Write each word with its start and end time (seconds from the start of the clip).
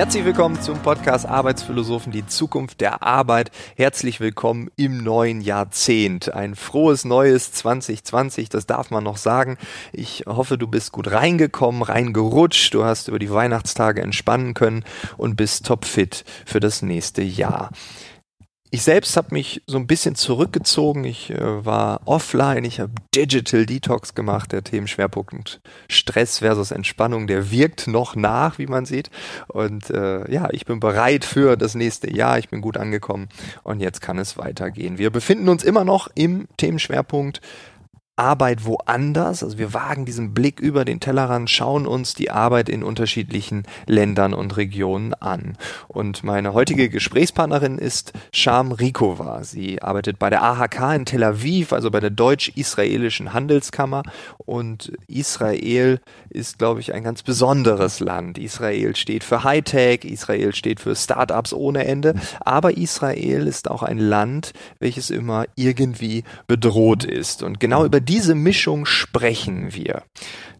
Herzlich 0.00 0.24
willkommen 0.24 0.58
zum 0.62 0.78
Podcast 0.78 1.26
Arbeitsphilosophen, 1.26 2.10
die 2.10 2.26
Zukunft 2.26 2.80
der 2.80 3.02
Arbeit. 3.02 3.50
Herzlich 3.76 4.18
willkommen 4.18 4.70
im 4.76 5.04
neuen 5.04 5.42
Jahrzehnt. 5.42 6.32
Ein 6.32 6.54
frohes 6.54 7.04
neues 7.04 7.52
2020, 7.52 8.48
das 8.48 8.64
darf 8.64 8.90
man 8.90 9.04
noch 9.04 9.18
sagen. 9.18 9.58
Ich 9.92 10.24
hoffe, 10.26 10.56
du 10.56 10.66
bist 10.68 10.92
gut 10.92 11.10
reingekommen, 11.10 11.82
reingerutscht, 11.82 12.72
du 12.72 12.82
hast 12.82 13.08
über 13.08 13.18
die 13.18 13.30
Weihnachtstage 13.30 14.00
entspannen 14.00 14.54
können 14.54 14.84
und 15.18 15.36
bist 15.36 15.66
topfit 15.66 16.24
für 16.46 16.60
das 16.60 16.80
nächste 16.80 17.20
Jahr. 17.20 17.68
Ich 18.72 18.84
selbst 18.84 19.16
habe 19.16 19.34
mich 19.34 19.62
so 19.66 19.78
ein 19.78 19.88
bisschen 19.88 20.14
zurückgezogen. 20.14 21.02
Ich 21.02 21.30
äh, 21.30 21.64
war 21.64 22.02
offline, 22.04 22.62
ich 22.64 22.78
habe 22.78 22.92
Digital 23.12 23.66
Detox 23.66 24.14
gemacht. 24.14 24.52
Der 24.52 24.62
Themenschwerpunkt 24.62 25.60
Stress 25.88 26.38
versus 26.38 26.70
Entspannung, 26.70 27.26
der 27.26 27.50
wirkt 27.50 27.88
noch 27.88 28.14
nach, 28.14 28.58
wie 28.58 28.68
man 28.68 28.84
sieht. 28.84 29.10
Und 29.48 29.90
äh, 29.90 30.30
ja, 30.30 30.48
ich 30.52 30.66
bin 30.66 30.78
bereit 30.78 31.24
für 31.24 31.56
das 31.56 31.74
nächste 31.74 32.14
Jahr. 32.14 32.38
Ich 32.38 32.48
bin 32.48 32.60
gut 32.60 32.76
angekommen 32.76 33.28
und 33.64 33.80
jetzt 33.80 34.02
kann 34.02 34.18
es 34.18 34.38
weitergehen. 34.38 34.98
Wir 34.98 35.10
befinden 35.10 35.48
uns 35.48 35.64
immer 35.64 35.84
noch 35.84 36.08
im 36.14 36.46
Themenschwerpunkt 36.56 37.40
Arbeit 38.20 38.66
woanders. 38.66 39.42
Also 39.42 39.56
wir 39.56 39.72
wagen 39.72 40.04
diesen 40.04 40.34
Blick 40.34 40.60
über 40.60 40.84
den 40.84 41.00
Tellerrand, 41.00 41.48
schauen 41.48 41.86
uns 41.86 42.12
die 42.12 42.30
Arbeit 42.30 42.68
in 42.68 42.82
unterschiedlichen 42.82 43.62
Ländern 43.86 44.34
und 44.34 44.58
Regionen 44.58 45.14
an. 45.14 45.56
Und 45.88 46.22
meine 46.22 46.52
heutige 46.52 46.90
Gesprächspartnerin 46.90 47.78
ist 47.78 48.12
Sham 48.30 48.72
Rikova. 48.72 49.42
Sie 49.42 49.80
arbeitet 49.80 50.18
bei 50.18 50.28
der 50.28 50.42
AHK 50.42 50.94
in 50.96 51.06
Tel 51.06 51.24
Aviv, 51.24 51.72
also 51.72 51.90
bei 51.90 52.00
der 52.00 52.10
deutsch-israelischen 52.10 53.32
Handelskammer. 53.32 54.02
Und 54.36 54.92
Israel 55.08 56.00
ist, 56.28 56.58
glaube 56.58 56.80
ich, 56.80 56.92
ein 56.92 57.02
ganz 57.02 57.22
besonderes 57.22 58.00
Land. 58.00 58.36
Israel 58.36 58.96
steht 58.96 59.24
für 59.24 59.44
Hightech, 59.44 60.04
Israel 60.04 60.54
steht 60.54 60.80
für 60.80 60.94
Startups 60.94 61.54
ohne 61.54 61.86
Ende. 61.86 62.14
Aber 62.40 62.76
Israel 62.76 63.46
ist 63.46 63.70
auch 63.70 63.82
ein 63.82 63.98
Land, 63.98 64.52
welches 64.78 65.08
immer 65.08 65.46
irgendwie 65.54 66.24
bedroht 66.46 67.04
ist. 67.04 67.42
Und 67.42 67.60
genau 67.60 67.86
über 67.86 68.09
diese 68.10 68.34
Mischung 68.34 68.86
sprechen 68.86 69.72
wir. 69.72 70.02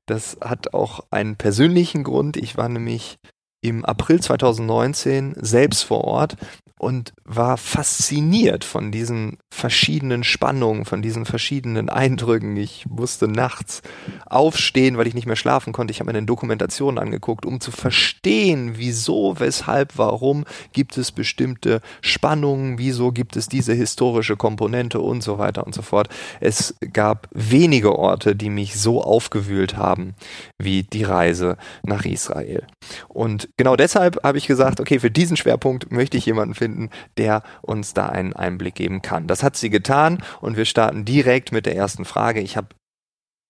Das 0.06 0.38
hat 0.40 0.72
auch 0.72 1.00
einen 1.10 1.34
persönlichen 1.34 2.04
Grund. 2.04 2.36
Ich 2.36 2.56
war 2.56 2.68
nämlich 2.68 3.18
im 3.60 3.84
April 3.84 4.20
2019 4.20 5.34
selbst 5.40 5.82
vor 5.82 6.04
Ort 6.04 6.36
und 6.80 7.12
war 7.26 7.58
fasziniert 7.58 8.64
von 8.64 8.90
diesen 8.90 9.36
verschiedenen 9.50 10.24
Spannungen, 10.24 10.86
von 10.86 11.02
diesen 11.02 11.26
verschiedenen 11.26 11.90
Eindrücken. 11.90 12.56
Ich 12.56 12.86
musste 12.88 13.28
nachts 13.28 13.82
aufstehen, 14.24 14.96
weil 14.96 15.06
ich 15.06 15.12
nicht 15.12 15.26
mehr 15.26 15.36
schlafen 15.36 15.74
konnte. 15.74 15.92
Ich 15.92 16.00
habe 16.00 16.10
mir 16.10 16.16
eine 16.16 16.26
Dokumentation 16.26 16.98
angeguckt, 16.98 17.44
um 17.44 17.60
zu 17.60 17.70
verstehen, 17.70 18.78
wieso, 18.78 19.38
weshalb, 19.38 19.98
warum 19.98 20.46
gibt 20.72 20.96
es 20.96 21.12
bestimmte 21.12 21.82
Spannungen, 22.00 22.78
wieso 22.78 23.12
gibt 23.12 23.36
es 23.36 23.46
diese 23.46 23.74
historische 23.74 24.36
Komponente 24.36 25.00
und 25.00 25.22
so 25.22 25.36
weiter 25.36 25.66
und 25.66 25.74
so 25.74 25.82
fort. 25.82 26.08
Es 26.40 26.74
gab 26.94 27.28
wenige 27.32 27.98
Orte, 27.98 28.34
die 28.34 28.48
mich 28.48 28.80
so 28.80 29.02
aufgewühlt 29.02 29.76
haben 29.76 30.14
wie 30.56 30.82
die 30.82 31.04
Reise 31.04 31.58
nach 31.82 32.06
Israel. 32.06 32.66
Und 33.08 33.49
genau 33.56 33.76
deshalb 33.76 34.22
habe 34.22 34.38
ich 34.38 34.46
gesagt, 34.46 34.80
okay, 34.80 34.98
für 34.98 35.10
diesen 35.10 35.36
Schwerpunkt 35.36 35.90
möchte 35.92 36.16
ich 36.16 36.26
jemanden 36.26 36.54
finden, 36.54 36.90
der 37.16 37.42
uns 37.62 37.94
da 37.94 38.08
einen 38.08 38.34
Einblick 38.34 38.74
geben 38.74 39.02
kann. 39.02 39.26
Das 39.26 39.42
hat 39.42 39.56
sie 39.56 39.70
getan 39.70 40.22
und 40.40 40.56
wir 40.56 40.64
starten 40.64 41.04
direkt 41.04 41.52
mit 41.52 41.66
der 41.66 41.76
ersten 41.76 42.04
Frage. 42.04 42.40
Ich 42.40 42.56
habe 42.56 42.68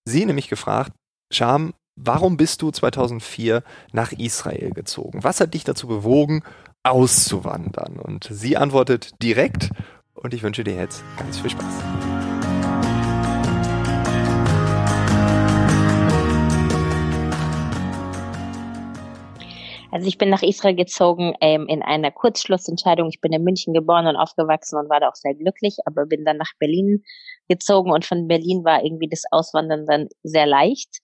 sie 0.04 0.26
nämlich 0.26 0.48
gefragt, 0.48 0.92
Scham, 1.32 1.74
warum 1.96 2.36
bist 2.36 2.62
du 2.62 2.70
2004 2.70 3.62
nach 3.92 4.12
Israel 4.12 4.70
gezogen? 4.70 5.22
Was 5.22 5.40
hat 5.40 5.54
dich 5.54 5.64
dazu 5.64 5.86
bewogen, 5.86 6.42
auszuwandern? 6.82 7.98
Und 7.98 8.28
sie 8.30 8.56
antwortet 8.56 9.22
direkt 9.22 9.70
und 10.14 10.34
ich 10.34 10.42
wünsche 10.42 10.64
dir 10.64 10.74
jetzt 10.74 11.04
ganz 11.18 11.38
viel 11.38 11.50
Spaß. 11.50 12.29
Also 19.92 20.06
ich 20.06 20.18
bin 20.18 20.30
nach 20.30 20.42
Israel 20.42 20.76
gezogen 20.76 21.34
ähm, 21.40 21.66
in 21.68 21.82
einer 21.82 22.10
Kurzschlussentscheidung. 22.10 23.08
Ich 23.08 23.20
bin 23.20 23.32
in 23.32 23.42
München 23.42 23.74
geboren 23.74 24.06
und 24.06 24.16
aufgewachsen 24.16 24.78
und 24.78 24.88
war 24.88 25.00
da 25.00 25.08
auch 25.08 25.14
sehr 25.14 25.34
glücklich, 25.34 25.76
aber 25.84 26.06
bin 26.06 26.24
dann 26.24 26.36
nach 26.36 26.52
Berlin 26.58 27.02
gezogen 27.48 27.90
und 27.90 28.04
von 28.04 28.28
Berlin 28.28 28.64
war 28.64 28.84
irgendwie 28.84 29.08
das 29.08 29.24
Auswandern 29.30 29.86
dann 29.86 30.08
sehr 30.22 30.46
leicht. 30.46 30.98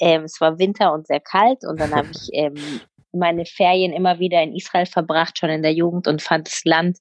Ähm, 0.00 0.22
es 0.22 0.40
war 0.40 0.58
Winter 0.58 0.92
und 0.92 1.06
sehr 1.06 1.20
kalt 1.20 1.58
und 1.68 1.80
dann 1.80 1.94
habe 1.94 2.08
ich 2.12 2.28
ähm, 2.32 2.54
meine 3.12 3.44
Ferien 3.44 3.92
immer 3.92 4.18
wieder 4.18 4.42
in 4.42 4.54
Israel 4.54 4.86
verbracht, 4.86 5.38
schon 5.38 5.50
in 5.50 5.62
der 5.62 5.72
Jugend 5.72 6.06
und 6.06 6.22
fand 6.22 6.46
das 6.46 6.62
Land 6.64 6.98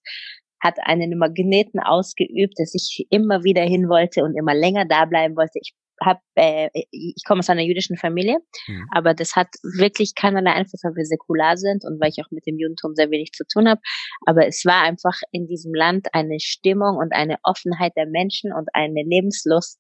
hat 0.59 0.78
einen 0.81 1.18
Magneten 1.18 1.80
ausgeübt, 1.80 2.56
dass 2.58 2.74
ich 2.74 3.06
immer 3.12 3.44
wieder 3.44 3.62
hin 3.62 3.90
wollte 3.90 4.24
und 4.24 4.36
immer 4.36 4.56
länger 4.56 4.86
da 4.86 5.06
bleiben 5.06 5.36
wollte. 5.36 5.59
Ich 5.62 5.74
hab, 6.02 6.22
äh, 6.35 6.69
ich 6.91 7.24
komme 7.25 7.40
aus 7.40 7.50
einer 7.50 7.63
jüdischen 7.63 7.97
Familie, 7.97 8.38
mhm. 8.68 8.85
aber 8.91 9.13
das 9.13 9.35
hat 9.35 9.47
wirklich 9.63 10.13
keinerlei 10.16 10.52
Einfluss, 10.52 10.84
weil 10.84 10.96
wir 10.96 11.06
säkular 11.06 11.58
sind 11.58 11.84
und 11.85 12.00
weil 12.00 12.09
ich 12.09 12.24
auch 12.24 12.31
mit 12.31 12.46
dem 12.46 12.58
Judentum 12.58 12.96
sehr 12.96 13.09
wenig 13.09 13.31
zu 13.31 13.44
tun 13.52 13.68
habe. 13.68 13.81
Aber 14.25 14.47
es 14.47 14.63
war 14.66 14.84
einfach 14.84 15.19
in 15.31 15.47
diesem 15.47 15.74
Land 15.74 16.08
eine 16.13 16.40
Stimmung 16.40 16.97
und 16.97 17.13
eine 17.13 17.38
Offenheit 17.44 17.94
der 17.96 18.08
Menschen 18.08 18.53
und 18.53 18.69
eine 18.74 19.03
Lebenslust, 19.03 19.80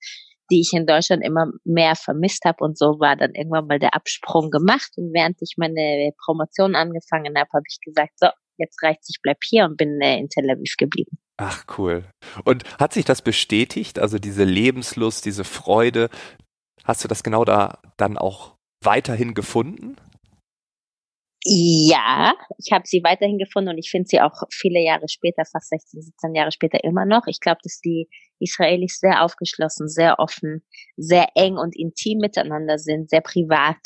die 0.49 0.61
ich 0.61 0.71
in 0.73 0.85
Deutschland 0.85 1.23
immer 1.23 1.47
mehr 1.65 1.95
vermisst 1.95 2.45
habe. 2.45 2.63
Und 2.63 2.77
so 2.77 2.99
war 2.99 3.15
dann 3.15 3.33
irgendwann 3.35 3.67
mal 3.67 3.79
der 3.79 3.93
Absprung 3.93 4.49
gemacht. 4.49 4.91
Und 4.95 5.13
während 5.13 5.37
ich 5.41 5.55
meine 5.57 6.11
Promotion 6.23 6.75
angefangen 6.75 7.37
habe, 7.37 7.49
habe 7.53 7.65
ich 7.69 7.79
gesagt, 7.83 8.13
so, 8.15 8.27
jetzt 8.57 8.81
reicht's, 8.81 9.09
ich 9.09 9.21
bleib 9.21 9.37
hier 9.43 9.65
und 9.65 9.77
bin 9.77 9.99
äh, 10.01 10.17
in 10.17 10.29
Tel 10.29 10.49
Aviv 10.49 10.75
geblieben. 10.77 11.17
Ach 11.37 11.65
cool. 11.77 12.03
Und 12.45 12.63
hat 12.79 12.93
sich 12.93 13.05
das 13.05 13.21
bestätigt? 13.21 13.99
Also 13.99 14.17
diese 14.17 14.43
Lebenslust, 14.43 15.23
diese 15.25 15.43
Freude, 15.43 16.09
hast 16.83 17.03
du 17.03 17.07
das 17.07 17.23
genau 17.23 17.45
da 17.45 17.79
dann 17.95 18.17
auch 18.17 18.55
weiterhin 18.83 19.35
gefunden? 19.35 19.97
Ja, 21.43 22.35
ich 22.57 22.71
habe 22.71 22.83
sie 22.85 23.03
weiterhin 23.03 23.37
gefunden 23.37 23.69
und 23.69 23.77
ich 23.77 23.89
finde 23.89 24.07
sie 24.09 24.19
auch 24.19 24.43
viele 24.51 24.81
Jahre 24.83 25.07
später, 25.07 25.43
fast 25.45 25.69
16, 25.69 26.01
17 26.01 26.35
Jahre 26.35 26.51
später 26.51 26.83
immer 26.83 27.05
noch. 27.05 27.27
Ich 27.27 27.39
glaube, 27.39 27.59
dass 27.63 27.79
die 27.79 28.09
Israelis 28.39 28.99
sehr 28.99 29.23
aufgeschlossen, 29.23 29.87
sehr 29.87 30.19
offen, 30.19 30.63
sehr 30.95 31.27
eng 31.35 31.57
und 31.57 31.75
intim 31.75 32.19
miteinander 32.19 32.77
sind, 32.79 33.09
sehr 33.09 33.21
privat. 33.21 33.77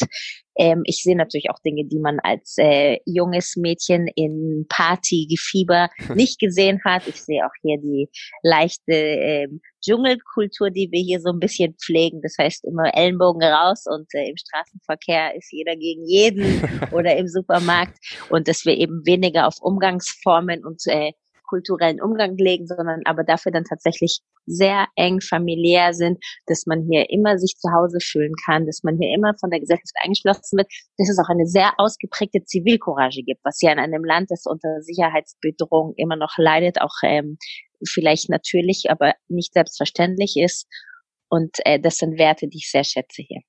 Ähm, 0.57 0.83
ich 0.85 1.01
sehe 1.01 1.15
natürlich 1.15 1.49
auch 1.49 1.59
Dinge, 1.59 1.85
die 1.85 1.99
man 1.99 2.19
als 2.19 2.55
äh, 2.57 2.99
junges 3.05 3.55
Mädchen 3.55 4.07
in 4.15 4.65
Partygefieber 4.69 5.89
nicht 6.15 6.39
gesehen 6.39 6.81
hat. 6.83 7.07
Ich 7.07 7.21
sehe 7.21 7.45
auch 7.45 7.53
hier 7.61 7.77
die 7.77 8.09
leichte 8.43 8.93
ähm, 8.93 9.61
Dschungelkultur, 9.83 10.69
die 10.69 10.89
wir 10.91 11.01
hier 11.01 11.19
so 11.21 11.29
ein 11.31 11.39
bisschen 11.39 11.75
pflegen. 11.83 12.21
Das 12.21 12.35
heißt 12.37 12.65
immer 12.65 12.95
Ellenbogen 12.95 13.43
raus 13.43 13.85
und 13.87 14.07
äh, 14.13 14.29
im 14.29 14.37
Straßenverkehr 14.37 15.35
ist 15.35 15.51
jeder 15.51 15.75
gegen 15.75 16.05
jeden 16.05 16.61
oder 16.91 17.15
im 17.15 17.27
Supermarkt 17.27 17.97
und 18.29 18.47
dass 18.47 18.65
wir 18.65 18.77
eben 18.77 19.05
weniger 19.05 19.47
auf 19.47 19.55
Umgangsformen 19.61 20.65
und 20.65 20.81
äh, 20.87 21.13
kulturellen 21.51 22.01
Umgang 22.01 22.37
legen, 22.37 22.65
sondern 22.65 23.01
aber 23.03 23.25
dafür 23.25 23.51
dann 23.51 23.65
tatsächlich 23.65 24.21
sehr 24.45 24.87
eng 24.95 25.19
familiär 25.19 25.93
sind, 25.93 26.17
dass 26.47 26.65
man 26.65 26.87
hier 26.89 27.09
immer 27.09 27.37
sich 27.37 27.55
zu 27.57 27.69
Hause 27.73 27.99
fühlen 28.01 28.33
kann, 28.45 28.65
dass 28.65 28.83
man 28.83 28.97
hier 28.97 29.13
immer 29.13 29.33
von 29.37 29.49
der 29.49 29.59
Gesellschaft 29.59 29.91
eingeschlossen 30.01 30.57
wird, 30.57 30.71
dass 30.97 31.09
es 31.09 31.19
auch 31.19 31.29
eine 31.29 31.45
sehr 31.45 31.73
ausgeprägte 31.77 32.43
Zivilcourage 32.45 33.23
gibt, 33.23 33.41
was 33.43 33.57
hier 33.59 33.73
in 33.73 33.79
einem 33.79 34.05
Land, 34.05 34.31
das 34.31 34.45
unter 34.45 34.81
Sicherheitsbedrohung 34.81 35.93
immer 35.97 36.15
noch 36.15 36.37
leidet, 36.37 36.79
auch 36.81 36.95
ähm, 37.03 37.37
vielleicht 37.85 38.29
natürlich, 38.29 38.89
aber 38.89 39.13
nicht 39.27 39.53
selbstverständlich 39.53 40.37
ist. 40.37 40.67
Und 41.29 41.57
äh, 41.65 41.79
das 41.79 41.97
sind 41.97 42.17
Werte, 42.17 42.47
die 42.47 42.59
ich 42.59 42.71
sehr 42.71 42.85
schätze 42.85 43.23
hier. 43.23 43.41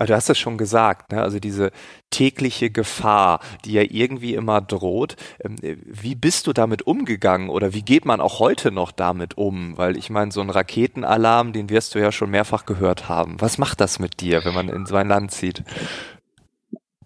Also 0.00 0.12
du 0.12 0.16
hast 0.16 0.30
es 0.30 0.38
schon 0.38 0.56
gesagt, 0.56 1.12
ne? 1.12 1.20
also 1.20 1.38
diese 1.40 1.72
tägliche 2.08 2.70
Gefahr, 2.70 3.40
die 3.66 3.74
ja 3.74 3.82
irgendwie 3.82 4.32
immer 4.32 4.62
droht. 4.62 5.16
Ähm, 5.44 5.56
wie 5.60 6.14
bist 6.14 6.46
du 6.46 6.54
damit 6.54 6.86
umgegangen 6.86 7.50
oder 7.50 7.74
wie 7.74 7.82
geht 7.82 8.06
man 8.06 8.22
auch 8.22 8.38
heute 8.38 8.72
noch 8.72 8.92
damit 8.92 9.36
um? 9.36 9.76
Weil 9.76 9.98
ich 9.98 10.08
meine, 10.08 10.32
so 10.32 10.40
ein 10.40 10.48
Raketenalarm, 10.48 11.52
den 11.52 11.68
wirst 11.68 11.94
du 11.94 11.98
ja 11.98 12.12
schon 12.12 12.30
mehrfach 12.30 12.64
gehört 12.64 13.10
haben. 13.10 13.38
Was 13.42 13.58
macht 13.58 13.82
das 13.82 13.98
mit 13.98 14.22
dir, 14.22 14.42
wenn 14.46 14.54
man 14.54 14.70
in 14.70 14.86
so 14.86 14.96
ein 14.96 15.08
Land 15.08 15.32
zieht? 15.32 15.64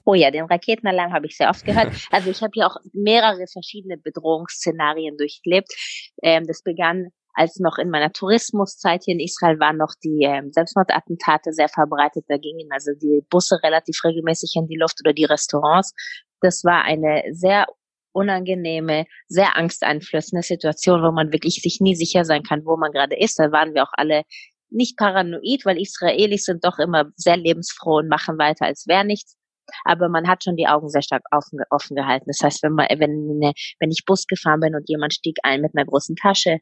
Oh 0.05 0.15
ja, 0.15 0.31
den 0.31 0.45
Raketenalarm 0.45 1.13
habe 1.13 1.27
ich 1.27 1.37
sehr 1.37 1.51
oft 1.51 1.65
gehört. 1.65 1.93
Also 2.13 2.31
ich 2.31 2.43
habe 2.43 2.53
ja 2.55 2.69
auch 2.69 2.77
mehrere 2.93 3.45
verschiedene 3.53 3.97
Bedrohungsszenarien 3.99 5.17
durchlebt. 5.17 5.75
Ähm, 6.23 6.47
das 6.47 6.63
begann 6.63 7.09
als 7.35 7.59
noch 7.59 7.79
in 7.79 7.91
meiner 7.91 8.13
Tourismuszeit 8.13 9.03
hier 9.05 9.15
in 9.15 9.21
Israel 9.21 9.59
waren 9.59 9.77
noch 9.77 9.95
die 10.03 10.23
ähm, 10.23 10.53
Selbstmordattentate 10.53 11.53
sehr 11.53 11.69
verbreitet. 11.69 12.25
Da 12.29 12.39
gingen 12.39 12.69
also 12.71 12.93
die 12.95 13.23
Busse 13.29 13.59
relativ 13.63 14.03
regelmäßig 14.05 14.55
in 14.57 14.69
die 14.69 14.79
Luft 14.79 15.01
oder 15.05 15.13
die 15.13 15.25
Restaurants. 15.25 15.93
Das 16.41 16.65
war 16.65 16.85
eine 16.85 17.23
sehr 17.33 17.67
unangenehme, 18.13 19.07
sehr 19.27 19.57
angsteinflößende 19.57 20.43
Situation, 20.43 21.03
wo 21.03 21.11
man 21.11 21.33
wirklich 21.33 21.61
sich 21.61 21.81
nie 21.81 21.97
sicher 21.97 22.25
sein 22.25 22.45
kann, 22.45 22.65
wo 22.65 22.77
man 22.77 22.93
gerade 22.93 23.17
ist. 23.19 23.39
Da 23.39 23.51
waren 23.51 23.75
wir 23.75 23.83
auch 23.83 23.93
alle 23.93 24.23
nicht 24.71 24.97
paranoid, 24.97 25.65
weil 25.65 25.81
Israelis 25.81 26.45
sind 26.45 26.65
doch 26.65 26.79
immer 26.79 27.07
sehr 27.17 27.37
lebensfroh 27.37 27.99
und 27.99 28.09
machen 28.09 28.39
weiter, 28.39 28.67
als 28.67 28.87
wäre 28.87 29.05
nichts. 29.05 29.37
aber 29.85 30.09
man 30.09 30.29
hat 30.29 30.45
schon 30.45 30.57
die 30.57 30.67
Augen 30.67 30.89
sehr 30.91 31.03
stark 31.03 31.23
offen, 31.33 31.59
offen 31.71 31.97
gehalten. 31.97 32.27
Das 32.29 32.41
heißt, 32.43 32.63
wenn 32.63 32.75
man, 32.75 32.87
wenn, 32.99 33.41
wenn 33.81 33.91
ich 33.91 34.05
Bus 34.07 34.27
gefahren 34.27 34.61
bin 34.61 34.75
und 34.75 34.89
jemand 34.89 35.15
stieg 35.15 35.39
ein 35.43 35.63
mit 35.63 35.73
einer 35.75 35.87
großen 35.87 36.17
Tasche, 36.17 36.59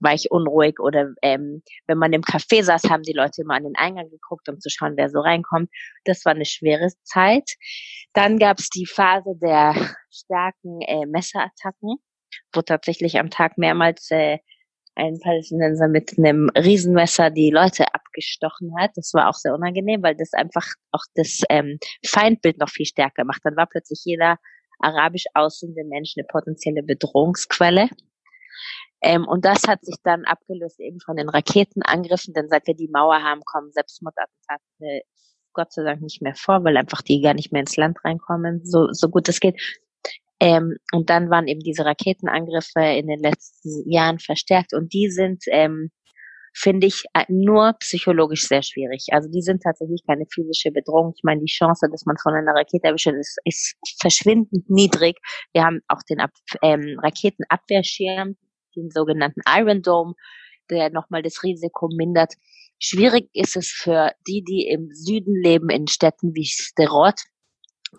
war 0.00 0.14
ich 0.14 0.30
unruhig 0.30 0.80
oder 0.80 1.12
ähm, 1.22 1.62
wenn 1.86 1.98
man 1.98 2.12
im 2.12 2.22
Café 2.22 2.62
saß, 2.62 2.84
haben 2.84 3.02
die 3.02 3.12
Leute 3.12 3.42
immer 3.42 3.54
an 3.54 3.64
den 3.64 3.76
Eingang 3.76 4.08
geguckt, 4.10 4.48
um 4.48 4.58
zu 4.58 4.70
schauen, 4.70 4.94
wer 4.96 5.10
so 5.10 5.20
reinkommt. 5.20 5.70
Das 6.04 6.24
war 6.24 6.32
eine 6.32 6.46
schwere 6.46 6.88
Zeit. 7.04 7.50
Dann 8.14 8.38
gab 8.38 8.58
es 8.58 8.70
die 8.70 8.86
Phase 8.86 9.36
der 9.40 9.74
starken 10.10 10.80
äh, 10.82 11.06
Messerattacken, 11.06 11.96
wo 12.54 12.62
tatsächlich 12.62 13.18
am 13.18 13.30
Tag 13.30 13.58
mehrmals 13.58 14.10
äh, 14.10 14.38
ein 14.96 15.18
Palästinenser 15.20 15.88
mit 15.88 16.18
einem 16.18 16.50
Riesenmesser 16.56 17.30
die 17.30 17.50
Leute 17.50 17.86
abgestochen 17.94 18.72
hat. 18.78 18.90
Das 18.96 19.12
war 19.14 19.28
auch 19.28 19.34
sehr 19.34 19.54
unangenehm, 19.54 20.02
weil 20.02 20.16
das 20.16 20.32
einfach 20.32 20.66
auch 20.92 21.04
das 21.14 21.40
ähm, 21.48 21.78
Feindbild 22.04 22.58
noch 22.58 22.68
viel 22.68 22.86
stärker 22.86 23.24
macht. 23.24 23.40
Dann 23.44 23.56
war 23.56 23.66
plötzlich 23.66 24.02
jeder 24.04 24.36
arabisch 24.80 25.24
aussehende 25.34 25.84
Mensch 25.84 26.14
eine 26.16 26.26
potenzielle 26.26 26.82
Bedrohungsquelle. 26.82 27.88
Ähm, 29.02 29.26
und 29.26 29.44
das 29.44 29.62
hat 29.66 29.84
sich 29.84 29.96
dann 30.04 30.24
abgelöst 30.24 30.78
eben 30.80 31.00
von 31.00 31.16
den 31.16 31.28
Raketenangriffen, 31.28 32.34
denn 32.34 32.48
seit 32.48 32.66
wir 32.66 32.74
die 32.74 32.90
Mauer 32.92 33.22
haben, 33.22 33.40
kommen 33.44 33.72
Selbstmordattentate 33.72 35.02
Gott 35.52 35.72
sei 35.72 35.82
Dank 35.82 36.02
nicht 36.02 36.22
mehr 36.22 36.34
vor, 36.34 36.64
weil 36.64 36.76
einfach 36.76 37.02
die 37.02 37.20
gar 37.20 37.34
nicht 37.34 37.52
mehr 37.52 37.60
ins 37.60 37.76
Land 37.76 37.98
reinkommen, 38.04 38.64
so, 38.64 38.92
so 38.92 39.08
gut 39.08 39.28
es 39.28 39.40
geht. 39.40 39.60
Ähm, 40.40 40.76
und 40.92 41.10
dann 41.10 41.30
waren 41.30 41.48
eben 41.48 41.60
diese 41.60 41.84
Raketenangriffe 41.84 42.80
in 42.80 43.08
den 43.08 43.20
letzten 43.20 43.90
Jahren 43.90 44.18
verstärkt 44.18 44.72
und 44.72 44.92
die 44.92 45.10
sind, 45.10 45.42
ähm, 45.48 45.90
finde 46.54 46.86
ich, 46.86 47.04
äh, 47.14 47.24
nur 47.28 47.74
psychologisch 47.80 48.48
sehr 48.48 48.62
schwierig. 48.62 49.08
Also 49.10 49.28
die 49.30 49.42
sind 49.42 49.62
tatsächlich 49.62 50.02
keine 50.06 50.24
physische 50.32 50.70
Bedrohung. 50.72 51.12
Ich 51.14 51.22
meine, 51.22 51.40
die 51.40 51.52
Chance, 51.52 51.88
dass 51.90 52.06
man 52.06 52.16
von 52.16 52.34
einer 52.34 52.54
Rakete 52.54 52.88
erwischt 52.88 53.08
ist, 53.08 53.38
ist 53.44 53.76
verschwindend 54.00 54.68
niedrig. 54.70 55.18
Wir 55.52 55.64
haben 55.64 55.80
auch 55.88 56.02
den 56.08 56.20
Ab 56.20 56.30
ähm, 56.62 56.98
Raketenabwehrschirm, 57.02 58.36
den 58.80 58.90
sogenannten 58.90 59.40
Iron 59.48 59.82
Dome, 59.82 60.14
der 60.70 60.90
nochmal 60.90 61.22
das 61.22 61.42
Risiko 61.42 61.88
mindert. 61.94 62.34
Schwierig 62.78 63.28
ist 63.34 63.56
es 63.56 63.68
für 63.68 64.12
die, 64.26 64.42
die 64.42 64.66
im 64.66 64.90
Süden 64.92 65.34
leben, 65.40 65.68
in 65.68 65.86
Städten 65.86 66.34
wie 66.34 66.46
Sterot, 66.46 67.20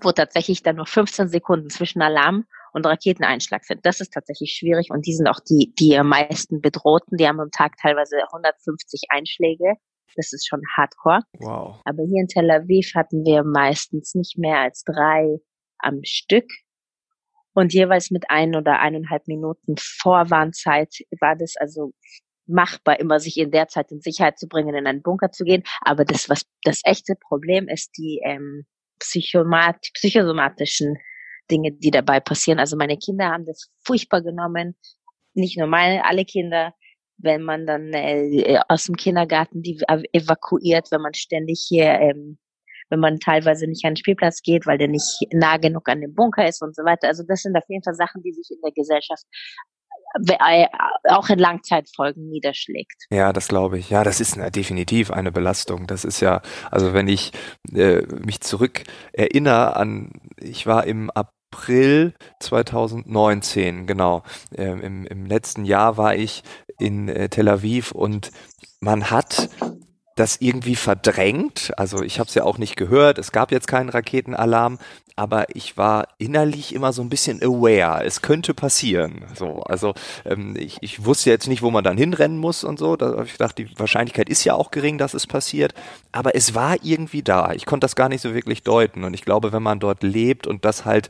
wo 0.02 0.12
tatsächlich 0.12 0.64
dann 0.64 0.78
nur 0.78 0.88
15 0.88 1.30
Sekunden 1.30 1.70
zwischen 1.70 2.02
Alarm 2.02 2.46
und 2.74 2.86
Raketeneinschlag 2.86 3.64
sind. 3.64 3.86
Das 3.86 4.00
ist 4.02 4.14
tatsächlich 4.14 4.54
schwierig 4.54 4.90
und 4.90 5.06
die 5.06 5.14
sind 5.14 5.28
auch 5.28 5.40
die, 5.40 5.74
die 5.78 5.98
am 5.98 6.08
meisten 6.08 6.62
bedrohten. 6.62 7.18
Die 7.18 7.28
haben 7.28 7.40
am 7.40 7.52
Tag 7.52 7.74
teilweise 7.82 8.16
150 8.32 9.04
Einschläge. 9.10 9.76
Das 10.16 10.34
ist 10.34 10.48
schon 10.48 10.62
hardcore. 10.76 11.22
Wow. 11.40 11.82
Aber 11.86 12.04
hier 12.04 12.22
in 12.22 12.28
Tel 12.28 12.50
Aviv 12.50 12.94
hatten 12.96 13.24
wir 13.24 13.44
meistens 13.44 14.14
nicht 14.16 14.38
mehr 14.38 14.60
als 14.60 14.84
drei 14.84 15.38
am 15.80 16.00
Stück. 16.04 16.46
Und 17.54 17.74
jeweils 17.74 18.12
mit 18.12 18.26
ein 18.30 18.56
oder 18.56 18.80
eineinhalb 18.80 19.28
Minuten 19.28 19.76
Vorwarnzeit 19.78 20.96
war 21.20 21.36
das 21.36 21.56
also 21.58 21.94
machbar, 22.48 23.00
immer 23.00 23.20
sich 23.20 23.38
in 23.38 23.52
der 23.52 23.68
Zeit 23.68 23.92
in 23.92 24.02
Sicherheit 24.02 24.40
zu 24.40 24.48
bringen, 24.48 24.76
in 24.76 24.88
einen 24.88 25.02
Bunker 25.02 25.32
zu 25.32 25.44
gehen. 25.44 25.64
Aber 25.82 26.06
das, 26.06 26.30
was 26.30 26.44
das 26.64 26.82
echte 26.84 27.16
Problem 27.16 27.68
ist, 27.68 27.98
die 27.98 28.22
ähm, 28.24 28.66
psychomat 29.00 29.78
psychosomatischen 29.94 30.98
Dinge, 31.50 31.72
die 31.72 31.92
dabei 31.92 32.20
passieren. 32.20 32.60
Also 32.60 32.78
meine 32.78 32.98
Kinder 32.98 33.30
haben 33.30 33.46
das 33.46 33.70
furchtbar 33.84 34.22
genommen. 34.22 34.76
Nicht 35.34 35.58
nur 35.58 35.68
meine, 35.68 36.06
alle 36.06 36.26
Kinder. 36.26 36.74
Wenn 37.18 37.44
man 37.44 37.68
dann 37.68 37.94
äh, 37.94 38.60
aus 38.68 38.86
dem 38.86 38.96
Kindergarten 38.96 39.62
die 39.62 39.80
evakuiert, 40.12 40.92
wenn 40.92 41.02
man 41.02 41.14
ständig 41.14 41.64
hier 41.68 41.86
ähm, 41.86 42.40
wenn 42.92 43.00
man 43.00 43.20
teilweise 43.20 43.66
nicht 43.68 43.84
an 43.86 43.92
den 43.94 43.98
Spielplatz 43.98 44.42
geht, 44.42 44.68
weil 44.68 44.78
der 44.78 44.90
nicht 44.90 45.28
nah 45.34 45.58
genug 45.58 45.90
an 45.90 46.02
dem 46.02 46.14
Bunker 46.14 46.48
ist 46.48 46.62
und 46.62 46.76
so 46.76 46.84
weiter. 46.84 47.08
Also 47.08 47.24
das 47.28 47.42
sind 47.42 47.58
auf 47.58 47.64
jeden 47.68 47.84
Fall 47.84 47.96
Sachen, 47.96 48.22
die 48.22 48.34
sich 48.34 48.52
in 48.52 48.62
der 48.64 48.72
Gesellschaft 48.72 49.24
äh, 50.28 50.68
auch 51.06 51.30
in 51.30 51.40
Langzeitfolgen 51.40 52.28
niederschlägt. 52.30 53.06
Ja, 53.10 53.32
das 53.32 53.48
glaube 53.48 53.80
ich. 53.80 53.90
Ja, 53.90 54.04
das 54.04 54.20
ist 54.20 54.38
eine, 54.38 54.52
definitiv 54.52 55.10
eine 55.10 55.32
Belastung. 55.32 55.88
Das 55.88 56.04
ist 56.04 56.20
ja, 56.20 56.42
also 56.70 56.94
wenn 56.94 57.08
ich 57.08 57.32
äh, 57.74 58.02
mich 58.02 58.42
zurück 58.42 58.84
erinnere 59.14 59.76
an, 59.78 60.12
ich 60.38 60.68
war 60.68 60.86
im 60.86 61.10
April 61.12 62.14
2019, 62.42 63.88
genau. 63.88 64.24
Ähm, 64.56 64.82
im, 64.82 65.06
Im 65.06 65.26
letzten 65.26 65.64
Jahr 65.64 65.98
war 65.98 66.16
ich 66.16 66.44
in 66.78 67.08
äh, 67.08 67.30
Tel 67.30 67.48
Aviv 67.48 67.92
und 67.92 68.32
man 68.82 69.12
hat 69.12 69.50
das 70.16 70.38
irgendwie 70.40 70.76
verdrängt. 70.76 71.72
Also 71.78 72.02
ich 72.02 72.20
habe 72.20 72.28
es 72.28 72.36
ja 72.36 72.44
auch 72.44 72.58
nicht 72.58 72.76
gehört. 72.76 73.18
Es 73.18 73.32
gab 73.32 73.52
jetzt 73.52 73.68
keinen 73.68 73.90
Raketenalarm, 73.90 74.80
aber 75.16 75.56
ich 75.56 75.78
war 75.78 76.08
innerlich 76.18 76.74
immer 76.74 76.94
so 76.94 77.02
ein 77.02 77.10
bisschen 77.10 77.42
aware. 77.44 78.04
Es 78.04 78.22
könnte 78.22 78.54
passieren. 78.54 79.26
So, 79.36 79.62
also 79.64 79.94
ähm, 80.26 80.56
ich, 80.58 80.78
ich 80.82 81.06
wusste 81.06 81.30
jetzt 81.30 81.48
nicht, 81.48 81.62
wo 81.62 81.72
man 81.72 81.84
dann 81.84 81.98
hinrennen 81.98 82.38
muss 82.38 82.64
und 82.64 82.80
so. 82.80 82.96
Da 82.96 83.12
habe 83.12 83.26
ich 83.26 83.34
gedacht, 83.34 83.58
die 83.58 83.70
Wahrscheinlichkeit 83.78 84.30
ist 84.30 84.44
ja 84.44 84.54
auch 84.54 84.72
gering, 84.72 84.98
dass 84.98 85.14
es 85.14 85.28
passiert. 85.28 85.74
Aber 86.12 86.36
es 86.36 86.56
war 86.56 86.78
irgendwie 86.84 87.24
da. 87.24 87.52
Ich 87.54 87.66
konnte 87.66 87.86
das 87.86 87.96
gar 87.96 88.10
nicht 88.10 88.22
so 88.22 88.34
wirklich 88.34 88.64
deuten. 88.64 89.04
Und 89.04 89.14
ich 89.14 89.24
glaube, 89.24 89.52
wenn 89.52 89.64
man 89.64 89.80
dort 89.80 90.04
lebt 90.04 90.48
und 90.48 90.66
das 90.66 90.86
halt 90.86 91.10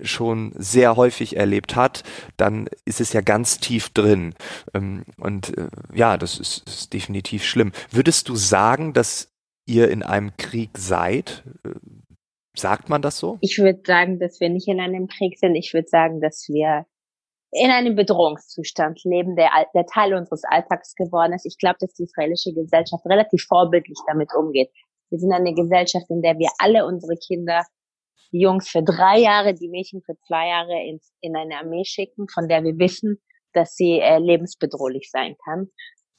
schon 0.00 0.52
sehr 0.56 0.96
häufig 0.96 1.36
erlebt 1.36 1.76
hat, 1.76 2.02
dann 2.36 2.68
ist 2.84 3.00
es 3.00 3.12
ja 3.12 3.20
ganz 3.20 3.58
tief 3.58 3.90
drin. 3.90 4.34
Ähm, 4.74 5.04
und 5.18 5.56
äh, 5.56 5.68
ja, 5.94 6.16
das 6.16 6.38
ist, 6.38 6.66
ist 6.66 6.92
definitiv 6.92 7.44
schlimm. 7.44 7.72
Würdest 7.90 8.28
du 8.28 8.36
sagen, 8.36 8.92
dass 8.92 9.28
ihr 9.66 9.90
in 9.90 10.02
einem 10.02 10.36
Krieg 10.36 10.70
seid? 10.76 11.44
Sagt 12.56 12.88
man 12.88 13.00
das 13.00 13.18
so? 13.18 13.38
Ich 13.40 13.58
würde 13.58 13.80
sagen, 13.86 14.18
dass 14.18 14.40
wir 14.40 14.50
nicht 14.50 14.68
in 14.68 14.80
einem 14.80 15.08
Krieg 15.08 15.38
sind. 15.38 15.54
Ich 15.54 15.72
würde 15.72 15.88
sagen, 15.88 16.20
dass 16.20 16.46
wir 16.48 16.86
in 17.50 17.70
einem 17.70 17.94
Bedrohungszustand 17.94 19.04
leben, 19.04 19.36
der, 19.36 19.50
der 19.74 19.86
Teil 19.86 20.14
unseres 20.14 20.42
Alltags 20.44 20.94
geworden 20.94 21.34
ist. 21.34 21.46
Ich 21.46 21.58
glaube, 21.58 21.76
dass 21.80 21.92
die 21.94 22.04
israelische 22.04 22.52
Gesellschaft 22.52 23.04
relativ 23.06 23.44
vorbildlich 23.44 23.98
damit 24.06 24.30
umgeht. 24.34 24.70
Wir 25.10 25.18
sind 25.18 25.32
eine 25.32 25.52
Gesellschaft, 25.54 26.06
in 26.08 26.22
der 26.22 26.38
wir 26.38 26.48
alle 26.58 26.86
unsere 26.86 27.16
Kinder, 27.16 27.64
die 28.32 28.40
Jungs 28.40 28.68
für 28.68 28.82
drei 28.82 29.18
Jahre, 29.18 29.52
die 29.52 29.68
Mädchen 29.68 30.00
für 30.02 30.16
zwei 30.26 30.48
Jahre 30.48 30.82
in, 30.82 31.00
in 31.20 31.36
eine 31.36 31.58
Armee 31.58 31.84
schicken, 31.84 32.26
von 32.28 32.48
der 32.48 32.64
wir 32.64 32.78
wissen, 32.78 33.20
dass 33.52 33.74
sie 33.74 34.00
äh, 34.00 34.18
lebensbedrohlich 34.18 35.10
sein 35.10 35.36
kann. 35.44 35.68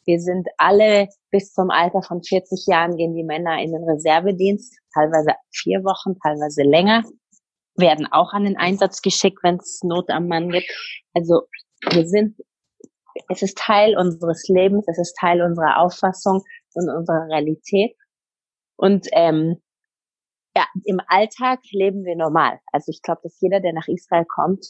Wir 0.05 0.19
sind 0.19 0.47
alle 0.57 1.07
bis 1.31 1.53
zum 1.53 1.71
Alter 1.71 2.03
von 2.03 2.21
40 2.21 2.67
Jahren 2.67 2.97
gehen 2.97 3.15
die 3.15 3.23
Männer 3.23 3.59
in 3.59 3.71
den 3.71 3.83
Reservedienst, 3.83 4.77
teilweise 4.93 5.33
vier 5.51 5.83
Wochen, 5.83 6.17
teilweise 6.19 6.63
länger, 6.63 7.03
werden 7.75 8.07
auch 8.11 8.33
an 8.33 8.43
den 8.43 8.57
Einsatz 8.57 9.01
geschickt, 9.01 9.39
wenn 9.43 9.55
es 9.55 9.81
Not 9.83 10.09
am 10.09 10.27
Mann 10.27 10.49
gibt. 10.49 10.69
Also 11.13 11.43
wir 11.91 12.07
sind, 12.07 12.37
es 13.29 13.41
ist 13.41 13.57
Teil 13.57 13.97
unseres 13.97 14.47
Lebens, 14.47 14.85
es 14.87 14.99
ist 14.99 15.17
Teil 15.19 15.41
unserer 15.41 15.79
Auffassung 15.79 16.43
und 16.73 16.89
unserer 16.89 17.27
Realität. 17.27 17.95
Und 18.75 19.07
ähm, 19.11 19.61
ja, 20.55 20.67
im 20.85 20.99
Alltag 21.07 21.59
leben 21.71 22.05
wir 22.05 22.15
normal. 22.15 22.59
Also 22.71 22.91
ich 22.91 23.01
glaube, 23.01 23.21
dass 23.23 23.39
jeder, 23.41 23.59
der 23.59 23.73
nach 23.73 23.87
Israel 23.87 24.25
kommt, 24.25 24.65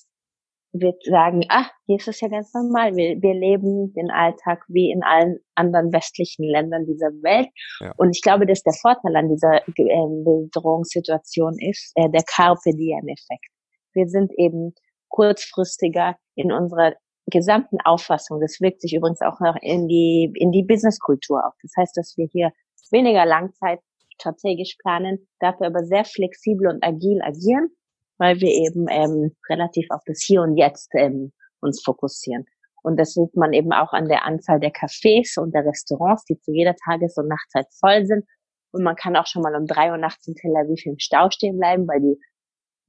wird 0.74 1.04
sagen, 1.04 1.46
ah, 1.50 1.66
hier 1.86 1.98
ist 1.98 2.08
es 2.08 2.20
ja 2.20 2.28
ganz 2.28 2.52
normal. 2.54 2.96
Wir, 2.96 3.22
wir 3.22 3.34
leben 3.36 3.94
den 3.94 4.10
Alltag 4.10 4.66
wie 4.68 4.92
in 4.92 5.04
allen 5.04 5.38
anderen 5.56 5.94
westlichen 5.94 6.44
Ländern 6.44 6.86
dieser 6.86 7.12
Welt. 7.22 7.48
Ja. 7.80 7.94
Und 7.98 8.16
ich 8.16 8.22
glaube, 8.22 8.48
dass 8.48 8.64
der 8.64 8.74
Vorteil 8.74 9.16
an 9.16 9.30
dieser 9.30 9.62
äh, 9.68 10.08
Bedrohungssituation 10.48 11.56
ist, 11.60 11.92
äh, 11.96 12.10
der 12.10 12.24
Carpe 12.24 12.72
Diem-Effekt. 12.72 13.46
Wir 13.94 14.08
sind 14.08 14.32
eben 14.38 14.74
kurzfristiger 15.10 16.18
in 16.36 16.52
unserer 16.52 16.96
gesamten 17.28 17.78
Auffassung. 17.86 18.42
Das 18.42 18.60
wirkt 18.60 18.82
sich 18.82 18.96
übrigens 18.96 19.22
auch 19.22 19.40
noch 19.40 19.56
in 19.62 19.88
die, 19.88 20.34
in 20.34 20.52
die 20.52 20.64
Businesskultur 20.64 21.46
auf. 21.46 21.54
Das 21.62 21.72
heißt, 21.78 21.96
dass 21.96 22.18
wir 22.18 22.28
hier 22.32 22.52
weniger 22.92 23.26
Langzeit 23.26 23.80
strategisch 24.16 24.76
planen, 24.82 25.28
dafür 25.40 25.68
aber 25.68 25.84
sehr 25.84 26.06
flexibel 26.06 26.68
und 26.68 26.84
agil 26.84 27.22
agieren 27.22 27.70
weil 28.18 28.40
wir 28.40 28.50
eben 28.50 28.88
ähm, 28.90 29.36
relativ 29.50 29.88
auf 29.90 30.02
das 30.06 30.22
Hier 30.22 30.42
und 30.42 30.58
Jetzt 30.58 30.90
ähm, 30.96 31.32
uns 31.62 31.82
fokussieren. 31.84 32.46
Und 32.84 33.00
das 33.00 33.14
sieht 33.14 33.36
man 33.36 33.54
eben 33.54 33.72
auch 33.72 33.94
an 33.94 34.10
der 34.10 34.26
Anzahl 34.26 34.60
der 34.60 34.72
Cafés 34.72 35.40
und 35.40 35.56
der 35.56 35.66
Restaurants, 35.66 36.26
die 36.26 36.38
zu 36.40 36.52
jeder 36.52 36.76
Tages- 36.76 37.18
und 37.18 37.30
Nachtzeit 37.30 37.68
voll 37.80 38.06
sind. 38.06 38.26
Und 38.72 38.84
man 38.84 38.96
kann 38.96 39.16
auch 39.16 39.28
schon 39.28 39.42
mal 39.42 39.56
um 39.56 39.66
drei 39.66 39.92
Uhr 39.92 39.98
nachts 39.98 40.28
in 40.28 40.36
Tel 40.36 40.56
Aviv 40.56 40.86
im 40.86 41.00
Stau 41.00 41.30
stehen 41.30 41.58
bleiben, 41.58 41.88
weil 41.88 42.02
die, 42.02 42.20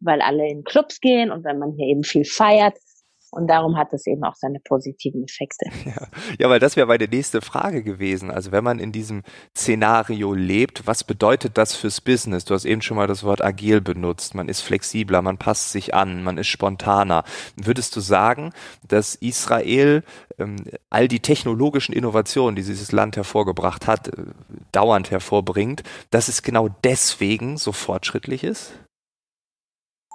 weil 0.01 0.21
alle 0.21 0.49
in 0.49 0.65
Clubs 0.65 1.01
gehen 1.01 1.31
und 1.31 1.45
wenn 1.45 1.59
man 1.59 1.73
hier 1.73 1.87
eben 1.87 2.03
viel 2.03 2.25
feiert, 2.25 2.77
und 3.35 3.49
darum 3.49 3.77
hat 3.77 3.93
es 3.93 4.07
eben 4.07 4.23
auch 4.25 4.35
seine 4.35 4.61
positiven 4.61 5.25
Effekte. 5.25 5.67
Ja, 5.85 6.07
ja 6.39 6.49
weil 6.49 6.61
das 6.61 6.77
wäre 6.77 6.87
meine 6.87 7.07
nächste 7.07 7.43
Frage 7.43 7.83
gewesen. 7.83 8.31
Also 8.31 8.53
wenn 8.53 8.65
man 8.65 8.79
in 8.79 8.91
diesem 8.91 9.23
Szenario 9.57 10.33
lebt, 10.33 10.87
was 10.87 11.05
bedeutet 11.05 11.59
das 11.59 11.75
fürs 11.75 12.01
Business? 12.01 12.45
Du 12.45 12.55
hast 12.55 12.65
eben 12.65 12.81
schon 12.81 12.97
mal 12.97 13.07
das 13.07 13.23
Wort 13.23 13.45
agil 13.45 13.81
benutzt. 13.81 14.35
Man 14.35 14.49
ist 14.49 14.63
flexibler, 14.63 15.21
man 15.21 15.37
passt 15.37 15.73
sich 15.73 15.95
an, 15.95 16.23
man 16.23 16.39
ist 16.39 16.47
spontaner. 16.47 17.25
Würdest 17.57 17.97
du 17.97 18.01
sagen, 18.01 18.53
dass 18.87 19.15
Israel 19.15 20.05
ähm, 20.39 20.57
all 20.89 21.09
die 21.09 21.21
technologischen 21.21 21.93
Innovationen, 21.93 22.57
die 22.57 22.63
dieses 22.63 22.93
Land 22.93 23.17
hervorgebracht 23.17 23.87
hat, 23.87 24.09
äh, 24.09 24.13
dauernd 24.73 25.11
hervorbringt, 25.11 25.83
dass 26.11 26.29
es 26.29 26.43
genau 26.43 26.69
deswegen 26.83 27.57
so 27.57 27.73
fortschrittlich 27.73 28.45
ist? 28.45 28.73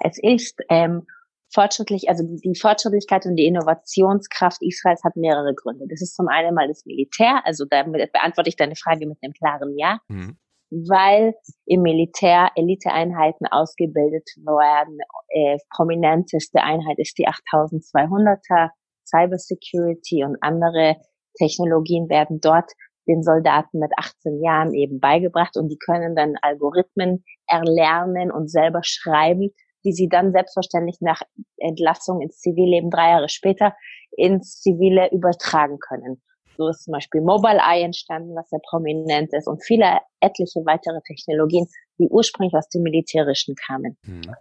Es 0.02 0.18
ist 0.18 0.60
ähm, 0.70 1.06
fortschrittlich, 1.52 2.08
also 2.08 2.24
die 2.26 2.58
Fortschrittlichkeit 2.58 3.26
und 3.26 3.36
die 3.36 3.46
Innovationskraft 3.46 4.62
Israels 4.62 5.02
hat 5.04 5.16
mehrere 5.16 5.54
Gründe. 5.54 5.86
Das 5.88 6.00
ist 6.00 6.14
zum 6.14 6.28
einen 6.28 6.54
mal 6.54 6.68
das 6.68 6.84
Militär, 6.86 7.40
also 7.44 7.64
damit 7.68 8.12
beantworte 8.12 8.48
ich 8.48 8.56
deine 8.56 8.76
Frage 8.76 9.06
mit 9.06 9.18
einem 9.22 9.32
klaren 9.32 9.76
Ja, 9.76 9.98
mhm. 10.08 10.38
weil 10.70 11.34
im 11.66 11.82
Militär 11.82 12.50
Eliteeinheiten 12.54 13.46
ausgebildet 13.48 14.28
werden. 14.36 14.98
Äh, 15.28 15.58
prominenteste 15.74 16.62
Einheit 16.62 16.98
ist 16.98 17.18
die 17.18 17.26
8200er 17.28 18.70
Cybersecurity 19.04 20.24
und 20.24 20.36
andere 20.40 20.96
Technologien 21.36 22.08
werden 22.08 22.40
dort 22.40 22.70
den 23.08 23.22
Soldaten 23.22 23.78
mit 23.80 23.90
18 23.96 24.42
Jahren 24.42 24.74
eben 24.74 25.00
beigebracht 25.00 25.56
und 25.56 25.68
die 25.68 25.78
können 25.78 26.14
dann 26.14 26.36
Algorithmen 26.42 27.24
erlernen 27.46 28.30
und 28.30 28.50
selber 28.50 28.80
schreiben, 28.84 29.50
die 29.84 29.92
sie 29.92 30.08
dann 30.08 30.32
selbstverständlich 30.32 30.98
nach 31.00 31.22
Entlassung 31.56 32.20
ins 32.20 32.38
Zivilleben 32.38 32.90
drei 32.90 33.10
Jahre 33.10 33.28
später 33.28 33.74
ins 34.16 34.60
Zivile 34.60 35.10
übertragen 35.12 35.78
können. 35.78 36.22
So 36.56 36.68
ist 36.68 36.84
zum 36.84 36.92
Beispiel 36.92 37.22
Mobile 37.22 37.58
Eye 37.58 37.84
entstanden, 37.84 38.34
was 38.34 38.50
sehr 38.50 38.60
prominent 38.68 39.32
ist 39.32 39.46
und 39.46 39.64
viele 39.64 39.98
etliche 40.20 40.60
weitere 40.66 41.00
Technologien, 41.06 41.66
die 41.98 42.08
ursprünglich 42.08 42.54
aus 42.54 42.68
dem 42.68 42.82
Militärischen 42.82 43.54
kamen. 43.54 43.96
Mhm. 44.02 44.34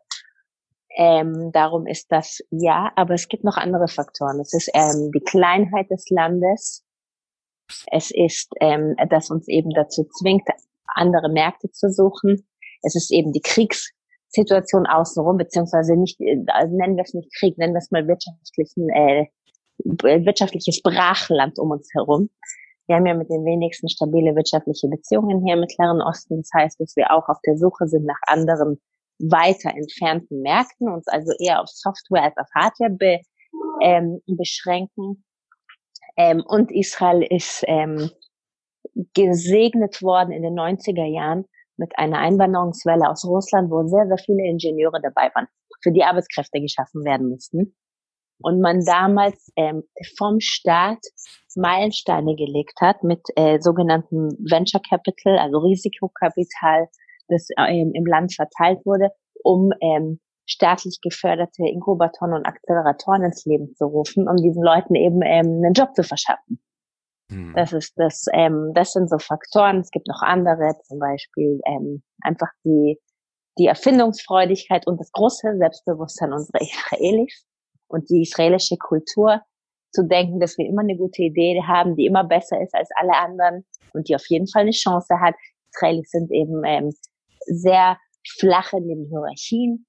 Ähm, 0.98 1.52
darum 1.54 1.88
ist 1.88 2.12
das 2.12 2.40
ja, 2.50 2.92
aber 2.96 3.14
es 3.14 3.30
gibt 3.30 3.46
noch 3.46 3.56
andere 3.56 3.88
Faktoren. 3.88 4.40
Es 4.42 4.54
ist 4.54 4.70
ähm, 4.74 5.12
die 5.14 5.22
Kleinheit 5.22 5.90
des 5.90 6.10
Landes. 6.10 6.84
Es 7.92 8.12
ist, 8.12 8.52
ähm, 8.60 8.96
dass 9.10 9.30
uns 9.30 9.48
eben 9.48 9.70
dazu 9.70 10.04
zwingt, 10.20 10.44
andere 10.88 11.30
Märkte 11.30 11.72
zu 11.72 11.90
suchen. 11.90 12.48
Es 12.82 12.96
ist 12.96 13.12
eben 13.12 13.32
die 13.32 13.42
Kriegssituation 14.30 14.86
außenrum, 14.86 15.38
beziehungsweise 15.38 15.96
nicht, 15.96 16.20
also 16.48 16.76
nennen 16.76 16.96
wir 16.96 17.04
es 17.04 17.14
nicht 17.14 17.34
Krieg, 17.38 17.58
nennen 17.58 17.74
wir 17.74 17.80
es 17.80 17.92
mal 17.92 18.08
wirtschaftlichen, 18.08 18.90
äh, 18.90 19.26
wirtschaftliches 19.80 20.82
Brachland 20.82 21.58
um 21.58 21.72
uns 21.72 21.90
herum. 21.94 22.30
Wir 22.88 22.96
haben 22.96 23.06
ja 23.06 23.14
mit 23.14 23.30
den 23.30 23.46
wenigsten 23.46 23.88
stabile 23.88 24.36
wirtschaftliche 24.36 24.88
Beziehungen 24.88 25.46
hier 25.46 25.54
im 25.54 25.62
Mittleren 25.62 26.02
Osten. 26.02 26.38
Das 26.38 26.50
heißt, 26.54 26.80
dass 26.80 26.96
wir 26.96 27.12
auch 27.12 27.28
auf 27.30 27.38
der 27.46 27.58
Suche 27.58 27.88
sind 27.88 28.06
nach 28.06 28.20
anderen 28.28 28.80
weiter 29.20 29.72
entfernten 29.76 30.42
Märkten, 30.42 30.90
uns 30.90 31.08
also 31.08 31.32
eher 31.40 31.62
auf 31.62 31.68
Software 31.68 32.24
als 32.24 32.38
auf 32.38 32.48
Hardware 32.56 32.90
be, 32.90 33.20
ähm, 33.82 34.22
beschränken. 34.26 35.24
Ähm, 36.18 36.44
und 36.46 36.72
Israel 36.72 37.22
ist 37.22 37.64
ähm, 37.68 38.10
gesegnet 39.14 40.02
worden 40.02 40.32
in 40.32 40.42
den 40.42 40.58
90er 40.58 41.06
Jahren 41.06 41.46
mit 41.80 41.98
einer 41.98 42.20
Einwanderungswelle 42.20 43.10
aus 43.10 43.26
Russland, 43.26 43.72
wo 43.72 43.88
sehr, 43.88 44.08
sehr 44.08 44.18
viele 44.18 44.46
Ingenieure 44.46 45.02
dabei 45.02 45.32
waren, 45.34 45.48
für 45.82 45.92
die 45.92 46.04
Arbeitskräfte 46.04 46.60
geschaffen 46.60 47.04
werden 47.06 47.30
mussten. 47.30 47.76
Und 48.42 48.62
man 48.62 48.86
damals 48.86 49.52
ähm, 49.56 49.84
vom 50.18 50.40
Staat 50.40 51.00
Meilensteine 51.56 52.36
gelegt 52.36 52.80
hat 52.80 53.04
mit 53.04 53.22
äh, 53.36 53.60
sogenannten 53.60 54.30
Venture 54.50 54.82
Capital, 54.82 55.40
also 55.40 55.58
Risikokapital, 55.58 56.88
das 57.28 57.48
ähm, 57.58 57.92
im 57.94 58.06
Land 58.06 58.34
verteilt 58.34 58.86
wurde, 58.86 59.10
um 59.44 59.72
ähm, 59.82 60.20
staatlich 60.46 61.00
geförderte 61.02 61.64
Inkubatoren 61.68 62.34
und 62.34 62.46
Acceleratoren 62.46 63.24
ins 63.24 63.46
Leben 63.46 63.76
zu 63.76 63.86
rufen, 63.86 64.28
um 64.28 64.38
diesen 64.38 64.64
Leuten 64.64 64.96
eben 64.96 65.22
ähm, 65.22 65.62
einen 65.64 65.74
Job 65.74 65.94
zu 65.96 66.04
verschaffen. 66.04 66.60
Hm. 67.30 67.54
Das 67.56 67.74
ist 67.74 67.94
das, 67.98 68.26
ähm, 68.34 68.72
das 68.74 68.94
sind 68.94 69.10
so 69.10 69.18
Faktoren. 69.18 69.80
Es 69.80 69.92
gibt 69.92 70.08
noch 70.08 70.22
andere, 70.22 70.76
zum 70.84 71.00
Beispiel 71.00 71.60
ähm, 71.66 72.02
einfach 72.22 72.50
die 72.64 73.00
die 73.60 73.68
Erfindungsfreudigkeit 73.68 74.88
und 74.88 75.00
das 75.00 75.12
große 75.12 75.58
Selbstbewusstsein 75.58 76.34
unserer 76.34 76.62
Israelis 76.62 77.46
und 77.88 78.10
die 78.10 78.22
israelische 78.22 78.78
Kultur 78.78 79.42
zu 79.92 80.08
denken, 80.08 80.40
dass 80.40 80.58
wir 80.58 80.66
immer 80.66 80.82
eine 80.82 80.96
gute 80.96 81.24
Idee 81.24 81.62
haben, 81.68 81.96
die 81.96 82.06
immer 82.06 82.24
besser 82.24 82.62
ist 82.62 82.74
als 82.74 82.90
alle 82.96 83.16
anderen 83.18 83.66
und 83.94 84.08
die 84.08 84.16
auf 84.16 84.28
jeden 84.30 84.48
Fall 84.48 84.64
eine 84.64 84.72
Chance 84.72 85.20
hat. 85.20 85.36
Israelis 85.74 86.10
sind 86.10 86.32
eben 86.32 86.64
ähm, 86.66 86.94
sehr 87.48 87.98
flach 88.38 88.74
in 88.74 88.88
den 88.88 89.06
Hierarchien 89.10 89.86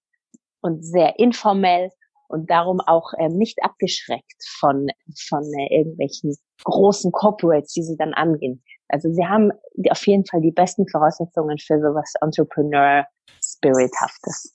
und 0.63 0.83
sehr 0.85 1.19
informell 1.19 1.91
und 2.31 2.51
darum 2.51 2.81
auch 2.81 3.13
ähm, 3.19 3.37
nicht 3.37 3.63
abgeschreckt 3.63 4.43
von, 4.59 4.89
von 5.29 5.43
äh, 5.43 5.79
irgendwelchen 5.79 6.35
großen 6.65 7.13
Corporates, 7.13 7.73
die 7.73 7.83
sie 7.83 7.97
dann 7.97 8.15
angehen. 8.15 8.63
Also 8.89 9.13
sie 9.13 9.27
haben 9.27 9.53
auf 9.89 10.07
jeden 10.07 10.25
Fall 10.27 10.41
die 10.41 10.53
besten 10.53 10.89
Voraussetzungen 10.89 11.59
für 11.59 11.81
sowas 11.81 12.15
Entrepreneur-Spirithaftes. 12.21 14.55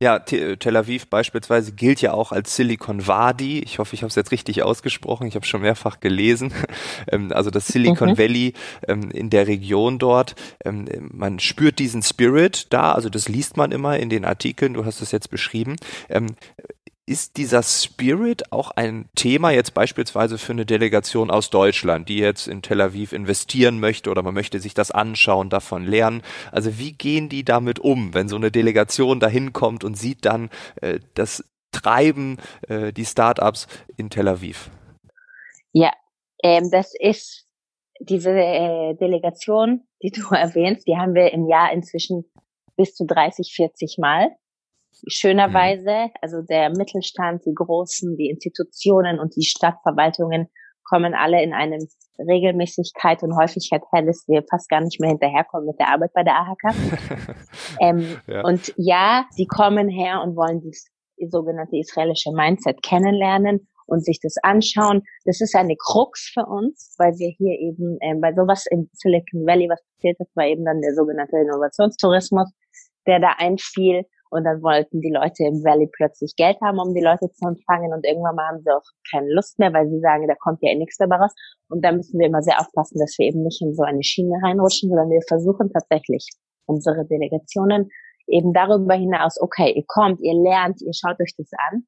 Ja, 0.00 0.20
Tel 0.20 0.76
Aviv 0.76 1.10
beispielsweise 1.10 1.72
gilt 1.72 2.00
ja 2.00 2.12
auch 2.12 2.30
als 2.30 2.54
Silicon 2.54 3.08
Wadi. 3.08 3.58
Ich 3.58 3.80
hoffe, 3.80 3.94
ich 3.94 4.02
habe 4.02 4.10
es 4.10 4.14
jetzt 4.14 4.30
richtig 4.30 4.62
ausgesprochen. 4.62 5.26
Ich 5.26 5.34
habe 5.34 5.44
schon 5.44 5.62
mehrfach 5.62 6.00
gelesen. 6.00 6.52
Ähm, 7.10 7.32
also 7.32 7.50
das 7.50 7.68
Silicon 7.68 8.10
mhm. 8.10 8.18
Valley 8.18 8.52
ähm, 8.86 9.10
in 9.10 9.30
der 9.30 9.46
Region 9.46 9.98
dort. 9.98 10.34
Ähm, 10.64 10.86
man 11.12 11.38
spürt 11.38 11.78
diesen 11.78 12.02
Spirit 12.02 12.72
da. 12.72 12.92
Also 12.92 13.08
das 13.08 13.28
liest 13.28 13.56
man 13.56 13.72
immer 13.72 13.98
in 13.98 14.10
den 14.10 14.24
Artikeln. 14.24 14.74
Du 14.74 14.84
hast 14.84 15.00
es 15.00 15.12
jetzt 15.12 15.30
beschrieben 15.30 15.76
ist 17.08 17.38
dieser 17.38 17.62
Spirit 17.62 18.52
auch 18.52 18.70
ein 18.70 19.08
Thema 19.14 19.50
jetzt 19.50 19.72
beispielsweise 19.72 20.36
für 20.36 20.52
eine 20.52 20.66
Delegation 20.66 21.30
aus 21.30 21.48
Deutschland, 21.48 22.08
die 22.08 22.18
jetzt 22.18 22.46
in 22.46 22.60
Tel 22.60 22.80
Aviv 22.80 23.12
investieren 23.12 23.80
möchte 23.80 24.10
oder 24.10 24.22
man 24.22 24.34
möchte 24.34 24.60
sich 24.60 24.74
das 24.74 24.90
anschauen, 24.90 25.48
davon 25.48 25.84
lernen? 25.84 26.22
Also 26.52 26.78
wie 26.78 26.92
gehen 26.92 27.28
die 27.28 27.44
damit 27.44 27.78
um, 27.78 28.12
wenn 28.12 28.28
so 28.28 28.36
eine 28.36 28.50
Delegation 28.50 29.20
dahin 29.20 29.52
kommt 29.52 29.84
und 29.84 29.96
sieht 29.96 30.26
dann 30.26 30.50
äh, 30.82 31.00
das 31.14 31.44
Treiben, 31.72 32.36
äh, 32.68 32.92
die 32.92 33.06
Startups 33.06 33.66
in 33.96 34.10
Tel 34.10 34.28
Aviv? 34.28 34.70
Ja, 35.72 35.92
ähm, 36.42 36.70
das 36.70 36.92
ist 36.98 37.46
diese 38.00 38.30
äh, 38.30 38.94
Delegation, 38.94 39.88
die 40.02 40.10
du 40.10 40.28
erwähnst, 40.34 40.86
die 40.86 40.96
haben 40.96 41.14
wir 41.14 41.32
im 41.32 41.48
Jahr 41.48 41.72
inzwischen 41.72 42.30
bis 42.76 42.94
zu 42.94 43.06
30, 43.06 43.52
40 43.54 43.96
Mal 43.98 44.30
schönerweise, 45.06 46.06
mhm. 46.06 46.12
also 46.20 46.42
der 46.42 46.70
Mittelstand, 46.70 47.44
die 47.46 47.54
Großen, 47.54 48.16
die 48.16 48.28
Institutionen 48.28 49.18
und 49.18 49.36
die 49.36 49.44
Stadtverwaltungen 49.44 50.48
kommen 50.84 51.14
alle 51.14 51.42
in 51.42 51.52
einem 51.52 51.86
Regelmäßigkeit 52.18 53.22
und 53.22 53.36
Häufigkeit 53.36 53.82
her, 53.92 54.02
dass 54.02 54.24
wir 54.26 54.42
fast 54.50 54.68
gar 54.68 54.80
nicht 54.80 55.00
mehr 55.00 55.10
hinterherkommen 55.10 55.66
mit 55.66 55.78
der 55.78 55.92
Arbeit 55.92 56.12
bei 56.14 56.24
der 56.24 56.34
AHK. 56.34 56.74
ähm, 57.80 58.16
ja. 58.26 58.42
Und 58.42 58.72
ja, 58.76 59.26
sie 59.30 59.46
kommen 59.46 59.88
her 59.88 60.22
und 60.22 60.34
wollen 60.34 60.60
dieses 60.60 60.88
sogenannte 61.30 61.76
israelische 61.76 62.32
Mindset 62.32 62.82
kennenlernen 62.82 63.68
und 63.86 64.04
sich 64.04 64.20
das 64.20 64.36
anschauen. 64.42 65.02
Das 65.24 65.40
ist 65.40 65.54
eine 65.54 65.76
Krux 65.76 66.30
für 66.32 66.46
uns, 66.46 66.94
weil 66.98 67.12
wir 67.18 67.30
hier 67.36 67.58
eben 67.58 67.98
ähm, 68.02 68.20
bei 68.20 68.32
sowas 68.32 68.66
im 68.70 68.88
Silicon 68.92 69.46
Valley, 69.46 69.68
was 69.68 69.82
passiert 69.94 70.20
ist, 70.20 70.36
war 70.36 70.46
eben 70.46 70.64
dann 70.64 70.80
der 70.80 70.94
sogenannte 70.94 71.36
Innovationstourismus, 71.36 72.50
der 73.06 73.20
da 73.20 73.34
einfiel 73.38 74.04
und 74.30 74.44
dann 74.44 74.62
wollten 74.62 75.00
die 75.00 75.12
Leute 75.12 75.44
im 75.44 75.64
Valley 75.64 75.88
plötzlich 75.92 76.34
Geld 76.36 76.56
haben, 76.62 76.78
um 76.78 76.94
die 76.94 77.02
Leute 77.02 77.30
zu 77.32 77.48
empfangen. 77.48 77.92
Und 77.92 78.04
irgendwann 78.04 78.36
mal 78.36 78.48
haben 78.48 78.60
sie 78.62 78.70
auch 78.70 78.84
keine 79.10 79.32
Lust 79.32 79.58
mehr, 79.58 79.72
weil 79.72 79.88
sie 79.88 80.00
sagen, 80.00 80.26
da 80.28 80.34
kommt 80.34 80.58
ja 80.62 80.70
eh 80.70 80.76
nichts 80.76 80.96
dabei 80.98 81.16
raus. 81.16 81.32
Und 81.68 81.84
da 81.84 81.92
müssen 81.92 82.18
wir 82.18 82.26
immer 82.26 82.42
sehr 82.42 82.60
aufpassen, 82.60 82.98
dass 82.98 83.16
wir 83.18 83.26
eben 83.26 83.42
nicht 83.42 83.62
in 83.62 83.74
so 83.74 83.82
eine 83.82 84.02
Schiene 84.02 84.36
reinrutschen, 84.42 84.88
sondern 84.88 85.10
wir 85.10 85.22
versuchen 85.26 85.70
tatsächlich 85.72 86.28
unsere 86.66 87.06
Delegationen 87.06 87.88
eben 88.26 88.52
darüber 88.52 88.94
hinaus, 88.94 89.40
okay, 89.40 89.72
ihr 89.74 89.84
kommt, 89.86 90.20
ihr 90.20 90.34
lernt, 90.34 90.82
ihr 90.82 90.92
schaut 90.92 91.18
euch 91.20 91.34
das 91.36 91.50
an. 91.70 91.84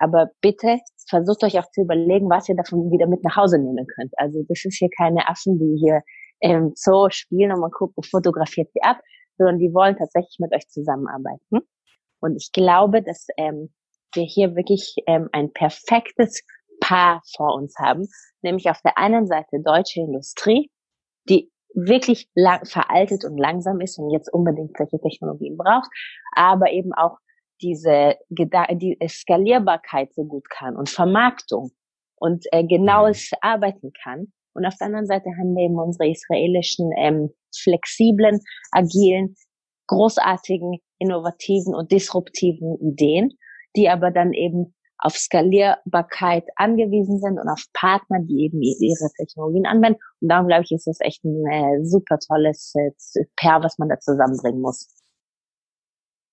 Aber 0.00 0.30
bitte 0.40 0.78
versucht 1.08 1.44
euch 1.44 1.58
auch 1.58 1.70
zu 1.72 1.82
überlegen, 1.82 2.30
was 2.30 2.48
ihr 2.48 2.56
davon 2.56 2.90
wieder 2.90 3.06
mit 3.06 3.22
nach 3.24 3.36
Hause 3.36 3.58
nehmen 3.58 3.86
könnt. 3.94 4.12
Also 4.16 4.42
das 4.48 4.64
ist 4.64 4.78
hier 4.78 4.90
keine 4.96 5.28
Affen, 5.28 5.58
die 5.58 5.76
hier 5.78 6.02
im 6.40 6.72
Zoo 6.74 7.08
spielen 7.10 7.52
und 7.52 7.60
man 7.60 7.70
guckt, 7.70 7.94
fotografiert 8.06 8.70
sie 8.72 8.82
ab, 8.82 9.00
sondern 9.36 9.58
die 9.58 9.72
wollen 9.72 9.96
tatsächlich 9.96 10.38
mit 10.38 10.54
euch 10.54 10.68
zusammenarbeiten. 10.68 11.60
Und 12.20 12.36
ich 12.36 12.52
glaube, 12.52 13.02
dass 13.02 13.26
ähm, 13.36 13.72
wir 14.14 14.24
hier 14.24 14.56
wirklich 14.56 14.96
ähm, 15.06 15.28
ein 15.32 15.52
perfektes 15.52 16.42
Paar 16.80 17.22
vor 17.36 17.54
uns 17.54 17.74
haben, 17.78 18.08
nämlich 18.42 18.68
auf 18.70 18.80
der 18.82 18.98
einen 18.98 19.26
Seite 19.26 19.60
deutsche 19.62 20.00
Industrie, 20.00 20.70
die 21.28 21.50
wirklich 21.74 22.28
lang, 22.34 22.64
veraltet 22.64 23.24
und 23.24 23.36
langsam 23.38 23.80
ist 23.80 23.98
und 23.98 24.10
jetzt 24.10 24.32
unbedingt 24.32 24.76
solche 24.76 25.00
Technologien 25.00 25.56
braucht, 25.56 25.90
aber 26.34 26.70
eben 26.70 26.92
auch 26.92 27.18
diese 27.60 28.16
die 28.30 28.98
Skalierbarkeit 29.08 30.12
so 30.14 30.24
gut 30.24 30.48
kann 30.50 30.76
und 30.76 30.88
Vermarktung 30.88 31.70
und 32.16 32.44
äh, 32.52 32.64
genaues 32.64 33.30
arbeiten 33.40 33.92
kann. 34.02 34.32
Und 34.54 34.66
auf 34.66 34.76
der 34.76 34.86
anderen 34.86 35.06
Seite 35.06 35.30
haben 35.38 35.54
wir 35.54 35.64
eben 35.64 35.78
unsere 35.78 36.08
israelischen 36.08 36.90
ähm, 36.96 37.30
flexiblen, 37.62 38.40
agilen, 38.72 39.36
großartigen, 39.86 40.78
innovativen 40.98 41.74
und 41.74 41.92
disruptiven 41.92 42.78
Ideen, 42.80 43.36
die 43.76 43.88
aber 43.88 44.10
dann 44.10 44.32
eben 44.32 44.74
auf 44.98 45.16
Skalierbarkeit 45.16 46.44
angewiesen 46.56 47.20
sind 47.20 47.38
und 47.38 47.48
auf 47.48 47.62
Partner, 47.74 48.20
die 48.22 48.44
eben 48.44 48.62
ihre 48.62 49.10
Technologien 49.18 49.66
anwenden. 49.66 49.98
Und 50.20 50.28
darum 50.28 50.46
glaube 50.46 50.62
ich, 50.64 50.72
ist 50.72 50.86
das 50.86 50.98
echt 51.00 51.22
ein 51.24 51.44
äh, 51.46 51.84
super 51.84 52.18
tolles 52.18 52.72
äh, 52.74 53.24
Pair, 53.36 53.62
was 53.62 53.76
man 53.78 53.88
da 53.88 53.98
zusammenbringen 53.98 54.62
muss. 54.62 54.88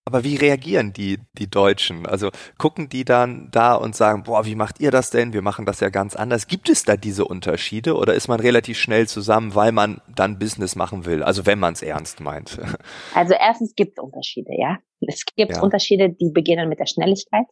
Aber 0.04 0.24
wie 0.24 0.36
reagieren 0.36 0.94
die, 0.94 1.20
die 1.34 1.50
Deutschen? 1.50 2.08
Also 2.08 2.32
gucken 2.58 2.90
die 2.90 3.06
dann 3.06 3.50
da 3.52 3.76
und 3.76 3.96
sagen, 3.96 4.24
boah, 4.24 4.46
wie 4.46 4.56
macht 4.56 4.80
ihr 4.80 4.90
das 4.90 5.12
denn? 5.12 5.32
Wir 5.32 5.44
machen 5.44 5.66
das 5.66 5.80
ja 5.80 5.90
ganz 5.90 6.16
anders. 6.16 6.48
Gibt 6.48 6.70
es 6.70 6.84
da 6.84 6.98
diese 6.98 7.26
Unterschiede 7.26 7.96
oder 7.96 8.16
ist 8.16 8.28
man 8.28 8.40
relativ 8.40 8.80
schnell 8.80 9.08
zusammen, 9.08 9.54
weil 9.54 9.72
man 9.72 10.02
dann 10.14 10.40
Business 10.40 10.76
machen 10.76 11.06
will? 11.06 11.22
Also 11.22 11.46
wenn 11.46 11.60
man 11.60 11.74
es 11.74 11.82
ernst 11.82 12.20
meint. 12.20 12.60
Also 13.14 13.34
erstens 13.34 13.76
gibt 13.76 13.98
es 13.98 14.04
Unterschiede, 14.04 14.52
ja. 14.58 14.80
Es 15.02 15.26
gibt 15.36 15.56
ja. 15.56 15.62
Unterschiede, 15.62 16.10
die 16.10 16.32
beginnen 16.32 16.70
mit 16.70 16.80
der 16.80 16.86
Schnelligkeit. 16.86 17.46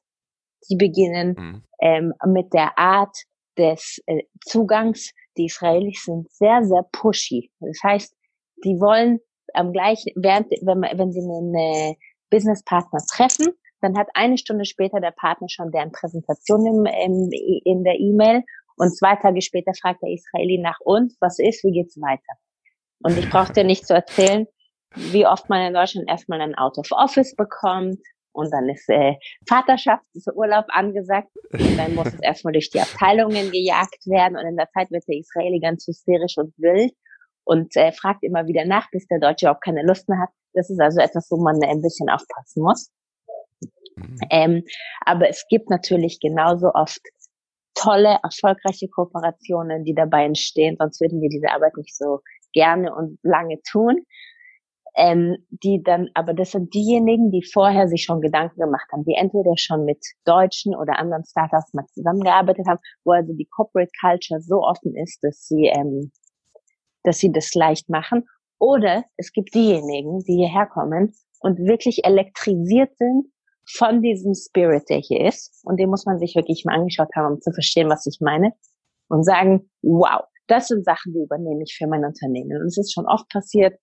Die 0.70 0.76
beginnen 0.76 1.36
mhm. 1.38 1.64
ähm, 1.82 2.14
mit 2.34 2.54
der 2.54 2.78
Art 2.78 3.16
des 3.58 4.02
äh, 4.06 4.24
Zugangs. 4.42 5.12
Die 5.38 5.46
Israelis 5.46 6.04
sind 6.06 6.32
sehr, 6.32 6.64
sehr 6.64 6.84
pushy. 6.92 7.52
Das 7.60 7.80
heißt, 7.84 8.16
die 8.64 8.80
wollen 8.80 9.20
am 9.54 9.72
gleichen, 9.72 10.12
während, 10.16 10.48
wenn, 10.62 10.82
wenn 10.82 11.12
sie 11.12 11.22
eine 11.22 11.96
Businesspartner 12.30 13.00
treffen, 13.12 13.48
dann 13.82 13.98
hat 13.98 14.08
eine 14.14 14.38
Stunde 14.38 14.66
später 14.66 15.00
der 15.00 15.12
Partner 15.12 15.48
schon 15.50 15.72
deren 15.72 15.92
Präsentation 15.92 16.66
im, 16.66 16.86
im, 16.86 17.30
in 17.32 17.84
der 17.84 18.00
E-Mail 18.00 18.44
und 18.76 18.96
zwei 18.96 19.16
Tage 19.16 19.42
später 19.42 19.74
fragt 19.74 20.02
der 20.02 20.10
Israeli 20.10 20.58
nach 20.58 20.80
uns, 20.82 21.18
was 21.20 21.40
ist, 21.40 21.64
wie 21.64 21.72
geht's 21.72 22.00
weiter? 22.00 22.40
Und 23.02 23.18
ich 23.18 23.30
brauche 23.30 23.54
dir 23.54 23.64
nicht 23.64 23.86
zu 23.86 23.94
erzählen, 23.94 24.48
wie 24.96 25.26
oft 25.26 25.50
man 25.50 25.68
in 25.68 25.74
Deutschland 25.74 26.10
erstmal 26.10 26.42
ein 26.42 26.56
Out 26.56 26.78
of 26.78 26.92
Office 26.92 27.36
bekommt 27.36 28.00
und 28.32 28.52
dann 28.54 28.70
ist 28.70 28.90
äh, 28.90 29.16
Vaterschaftsurlaub 29.48 30.66
angesagt 30.70 31.30
und 31.52 31.78
dann 31.78 31.96
muss 31.96 32.08
es 32.08 32.22
erstmal 32.22 32.54
durch 32.54 32.70
die 32.70 32.80
Abteilungen 32.80 33.52
gejagt 33.52 34.06
werden 34.06 34.38
und 34.38 34.46
in 34.46 34.58
der 34.58 34.70
Zeit 34.70 34.92
wird 34.92 35.04
der 35.08 35.18
Israeli 35.18 35.60
ganz 35.60 35.86
hysterisch 35.88 36.38
und 36.38 36.54
wild 36.58 36.94
und 37.44 37.76
äh, 37.76 37.92
fragt 37.92 38.24
immer 38.24 38.48
wieder 38.48 38.66
nach, 38.66 38.90
bis 38.92 39.08
der 39.08 39.20
Deutsche 39.20 39.52
auch 39.52 39.60
keine 39.60 39.84
Lust 39.84 40.08
mehr 40.10 40.20
hat. 40.20 40.30
Das 40.54 40.70
ist 40.70 40.80
also 40.80 41.00
etwas, 41.00 41.28
wo 41.30 41.38
man 41.38 41.62
ein 41.64 41.82
bisschen 41.82 42.10
aufpassen 42.10 42.64
muss. 42.64 42.92
Mhm. 43.96 44.18
Ähm, 44.30 44.64
aber 45.06 45.30
es 45.30 45.46
gibt 45.50 45.70
natürlich 45.70 46.20
genauso 46.20 46.72
oft 46.74 47.02
tolle, 47.76 48.20
erfolgreiche 48.24 48.88
Kooperationen, 48.90 49.84
die 49.84 49.94
dabei 49.94 50.26
entstehen, 50.26 50.76
sonst 50.78 51.00
würden 51.00 51.22
wir 51.22 51.30
diese 51.30 51.50
Arbeit 51.50 51.78
nicht 51.78 51.96
so 51.96 52.20
gerne 52.54 52.94
und 52.94 53.20
lange 53.24 53.62
tun. 53.70 54.06
Ähm, 54.96 55.38
die 55.50 55.82
dann, 55.84 56.10
aber 56.16 56.34
das 56.34 56.52
sind 56.52 56.74
diejenigen, 56.74 57.32
die 57.32 57.44
vorher 57.44 57.88
sich 57.88 58.04
schon 58.04 58.22
Gedanken 58.22 58.60
gemacht 58.60 58.88
haben, 58.92 59.06
die 59.06 59.14
entweder 59.14 59.56
schon 59.56 59.86
mit 59.86 60.04
deutschen 60.26 60.76
oder 60.76 60.98
anderen 60.98 61.24
Startups 61.24 61.74
mal 61.74 61.86
zusammengearbeitet 61.94 62.66
haben, 62.68 62.80
wo 63.06 63.12
also 63.12 63.32
die 63.34 63.46
Corporate 63.46 63.92
Culture 64.02 64.42
so 64.42 64.64
offen 64.64 64.96
ist, 64.98 65.24
dass 65.24 65.48
sie, 65.48 65.68
ähm, 65.68 66.12
dass 67.04 67.20
sie 67.20 67.32
das 67.32 67.54
leicht 67.54 67.88
machen 67.88 68.26
oder 68.60 69.06
es 69.18 69.32
gibt 69.32 69.56
diejenigen, 69.56 70.20
die 70.20 70.36
hierher 70.36 70.68
kommen 70.68 71.14
und 71.40 71.60
wirklich 71.60 72.06
elektrisiert 72.06 72.96
sind 72.98 73.28
von 73.66 74.02
diesem 74.02 74.34
Spirit, 74.34 74.90
der 74.90 74.98
hier 74.98 75.26
ist. 75.26 75.62
Und 75.64 75.80
den 75.80 75.90
muss 75.90 76.06
man 76.06 76.20
sich 76.20 76.36
wirklich 76.36 76.66
mal 76.66 76.76
angeschaut 76.76 77.10
haben, 77.16 77.36
um 77.36 77.42
zu 77.42 77.52
verstehen, 77.52 77.90
was 77.90 78.06
ich 78.06 78.20
meine. 78.20 78.54
Und 79.08 79.24
sagen, 79.24 79.70
wow, 79.82 80.22
das 80.48 80.68
sind 80.68 80.86
Sachen, 80.86 81.14
die 81.14 81.24
übernehme 81.24 81.64
ich 81.64 81.76
für 81.76 81.88
mein 81.88 82.06
Unternehmen. 82.06 82.62
Und 82.62 82.68
es 82.68 82.78
ist 82.78 82.94
schon 82.94 83.06
oft 83.06 83.30
passiert, 83.30 83.80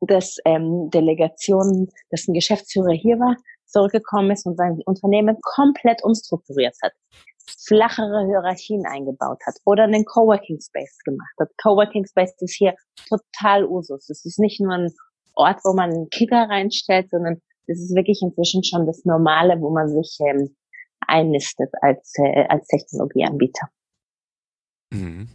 dass 0.00 0.36
ähm, 0.44 0.90
Delegationen, 0.90 1.88
dass 2.10 2.26
ein 2.26 2.34
Geschäftsführer 2.34 2.92
hier 2.92 3.18
war, 3.18 3.36
zurückgekommen 3.66 4.32
ist 4.32 4.46
und 4.46 4.56
sein 4.56 4.80
Unternehmen 4.84 5.36
komplett 5.42 6.02
umstrukturiert 6.02 6.74
hat 6.82 6.92
flachere 7.66 8.26
Hierarchien 8.26 8.86
eingebaut 8.86 9.40
hat 9.46 9.56
oder 9.64 9.84
einen 9.84 10.04
Coworking 10.04 10.60
Space 10.60 10.98
gemacht 11.04 11.34
hat. 11.38 11.50
Coworking 11.62 12.06
Space 12.06 12.34
ist 12.40 12.54
hier 12.54 12.74
total 13.08 13.64
Usus. 13.64 14.08
Es 14.08 14.24
ist 14.24 14.38
nicht 14.38 14.60
nur 14.60 14.74
ein 14.74 14.92
Ort, 15.34 15.60
wo 15.64 15.72
man 15.72 15.90
einen 15.90 16.10
Kicker 16.10 16.48
reinstellt, 16.48 17.10
sondern 17.10 17.40
es 17.66 17.80
ist 17.80 17.94
wirklich 17.94 18.20
inzwischen 18.22 18.64
schon 18.64 18.86
das 18.86 19.04
Normale, 19.04 19.60
wo 19.60 19.70
man 19.70 19.88
sich 19.88 20.18
ähm, 20.20 20.56
einnistet 21.06 21.70
als, 21.80 22.12
äh, 22.16 22.46
als 22.48 22.66
Technologieanbieter. 22.66 23.68
Mhm. 24.92 25.28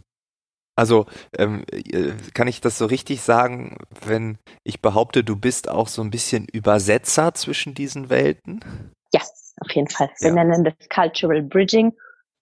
Also 0.78 1.06
ähm, 1.38 1.64
äh, 1.72 2.12
kann 2.34 2.48
ich 2.48 2.60
das 2.60 2.76
so 2.76 2.84
richtig 2.84 3.22
sagen, 3.22 3.78
wenn 4.04 4.38
ich 4.62 4.82
behaupte, 4.82 5.24
du 5.24 5.34
bist 5.34 5.70
auch 5.70 5.88
so 5.88 6.02
ein 6.02 6.10
bisschen 6.10 6.46
Übersetzer 6.52 7.32
zwischen 7.32 7.74
diesen 7.74 8.10
Welten? 8.10 8.60
Ja, 9.14 9.22
auf 9.60 9.70
jeden 9.72 9.88
Fall. 9.88 10.10
Wir 10.20 10.28
ja. 10.28 10.44
nennen 10.44 10.64
das 10.64 10.74
Cultural 10.88 11.42
Bridging. 11.42 11.92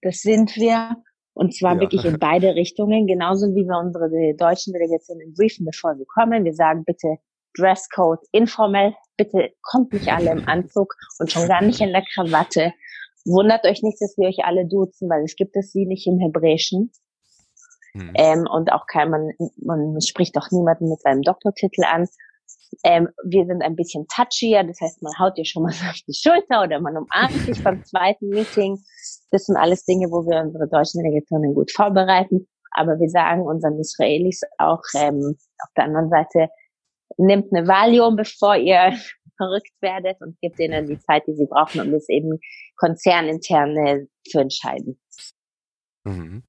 Das 0.03 0.21
sind 0.21 0.57
wir. 0.57 0.97
Und 1.35 1.55
zwar 1.57 1.75
ja. 1.75 1.81
wirklich 1.81 2.05
in 2.05 2.19
beide 2.19 2.55
Richtungen, 2.55 3.07
genauso 3.07 3.49
wie 3.55 3.67
wir 3.67 3.79
unsere 3.79 4.09
deutschen 4.37 4.73
Delegationen 4.73 5.35
briefen, 5.35 5.67
bevor 5.67 5.97
sie 5.97 6.05
kommen. 6.07 6.45
Wir 6.45 6.55
sagen 6.55 6.85
bitte 6.85 7.17
Dresscode 7.57 8.21
informell, 8.33 8.95
bitte 9.17 9.51
kommt 9.63 9.93
nicht 9.93 10.13
alle 10.13 10.31
im 10.31 10.49
Anzug 10.49 10.95
und 11.19 11.31
schon 11.31 11.49
gar 11.49 11.63
nicht 11.63 11.81
in 11.81 11.93
der 11.93 12.05
Krawatte. 12.15 12.73
Wundert 13.25 13.65
euch 13.65 13.83
nicht, 13.83 14.01
dass 14.01 14.17
wir 14.19 14.29
euch 14.29 14.45
alle 14.45 14.67
duzen, 14.67 15.09
weil 15.09 15.25
es 15.25 15.35
gibt 15.35 15.57
es 15.57 15.73
sie 15.73 15.87
nicht 15.87 16.07
im 16.07 16.19
Hebräischen. 16.19 16.93
Hm. 17.93 18.13
Ähm, 18.15 18.47
und 18.51 18.73
auch 18.73 18.87
kein, 18.87 19.11
man, 19.11 19.31
man 19.63 20.01
spricht 20.01 20.37
auch 20.37 20.51
niemanden 20.51 20.89
mit 20.89 21.01
seinem 21.01 21.23
Doktortitel 21.23 21.85
an. 21.85 22.09
Ähm, 22.83 23.09
wir 23.25 23.47
sind 23.47 23.63
ein 23.63 23.77
bisschen 23.77 24.07
touchier, 24.09 24.65
das 24.65 24.81
heißt, 24.81 25.03
man 25.03 25.13
haut 25.19 25.37
dir 25.37 25.45
schon 25.45 25.63
mal 25.63 25.71
auf 25.91 26.01
die 26.07 26.15
Schulter 26.15 26.63
oder 26.63 26.81
man 26.81 26.97
umarmt 26.97 27.33
sich 27.47 27.63
beim 27.63 27.85
zweiten 27.85 28.29
Meeting. 28.29 28.79
Das 29.31 29.45
sind 29.45 29.57
alles 29.57 29.85
Dinge, 29.85 30.07
wo 30.11 30.27
wir 30.27 30.41
unsere 30.41 30.69
deutschen 30.69 31.03
Delegationen 31.03 31.55
gut 31.55 31.71
vorbereiten. 31.71 32.49
Aber 32.73 32.99
wir 32.99 33.09
sagen 33.09 33.43
unseren 33.43 33.79
Israelis 33.79 34.41
auch 34.59 34.83
ähm, 34.97 35.37
auf 35.63 35.71
der 35.77 35.85
anderen 35.85 36.11
Seite, 36.11 36.49
nehmt 37.17 37.53
eine 37.53 37.67
Valium, 37.69 38.17
bevor 38.17 38.57
ihr 38.57 38.93
verrückt 39.37 39.73
werdet 39.81 40.21
und 40.21 40.39
gebt 40.41 40.59
ihnen 40.59 40.87
die 40.87 40.99
Zeit, 40.99 41.25
die 41.27 41.35
sie 41.35 41.47
brauchen, 41.47 41.81
um 41.81 41.93
das 41.93 42.09
eben 42.09 42.39
konzerninterne 42.77 44.09
zu 44.29 44.41
entscheiden. 44.41 45.01
Mhm. 46.05 46.45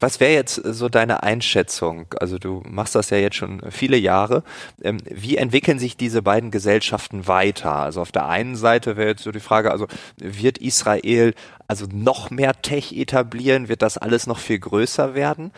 Was 0.00 0.20
wäre 0.20 0.32
jetzt 0.32 0.64
äh, 0.64 0.72
so 0.72 0.88
deine 0.88 1.22
Einschätzung? 1.22 2.14
Also 2.20 2.38
du 2.38 2.62
machst 2.68 2.94
das 2.94 3.10
ja 3.10 3.18
jetzt 3.18 3.36
schon 3.36 3.60
viele 3.70 3.96
Jahre. 3.96 4.44
Ähm, 4.82 4.98
wie 5.04 5.36
entwickeln 5.36 5.78
sich 5.78 5.96
diese 5.96 6.22
beiden 6.22 6.50
Gesellschaften 6.50 7.26
weiter? 7.26 7.74
Also 7.74 8.00
auf 8.00 8.12
der 8.12 8.26
einen 8.26 8.56
Seite 8.56 8.96
wäre 8.96 9.10
jetzt 9.10 9.22
so 9.22 9.32
die 9.32 9.40
Frage, 9.40 9.70
also 9.70 9.86
wird 10.16 10.58
Israel 10.58 11.34
also 11.66 11.86
noch 11.92 12.30
mehr 12.30 12.60
Tech 12.62 12.92
etablieren? 12.92 13.68
Wird 13.68 13.82
das 13.82 13.98
alles 13.98 14.26
noch 14.26 14.38
viel 14.38 14.58
größer 14.58 15.14
werden? 15.14 15.52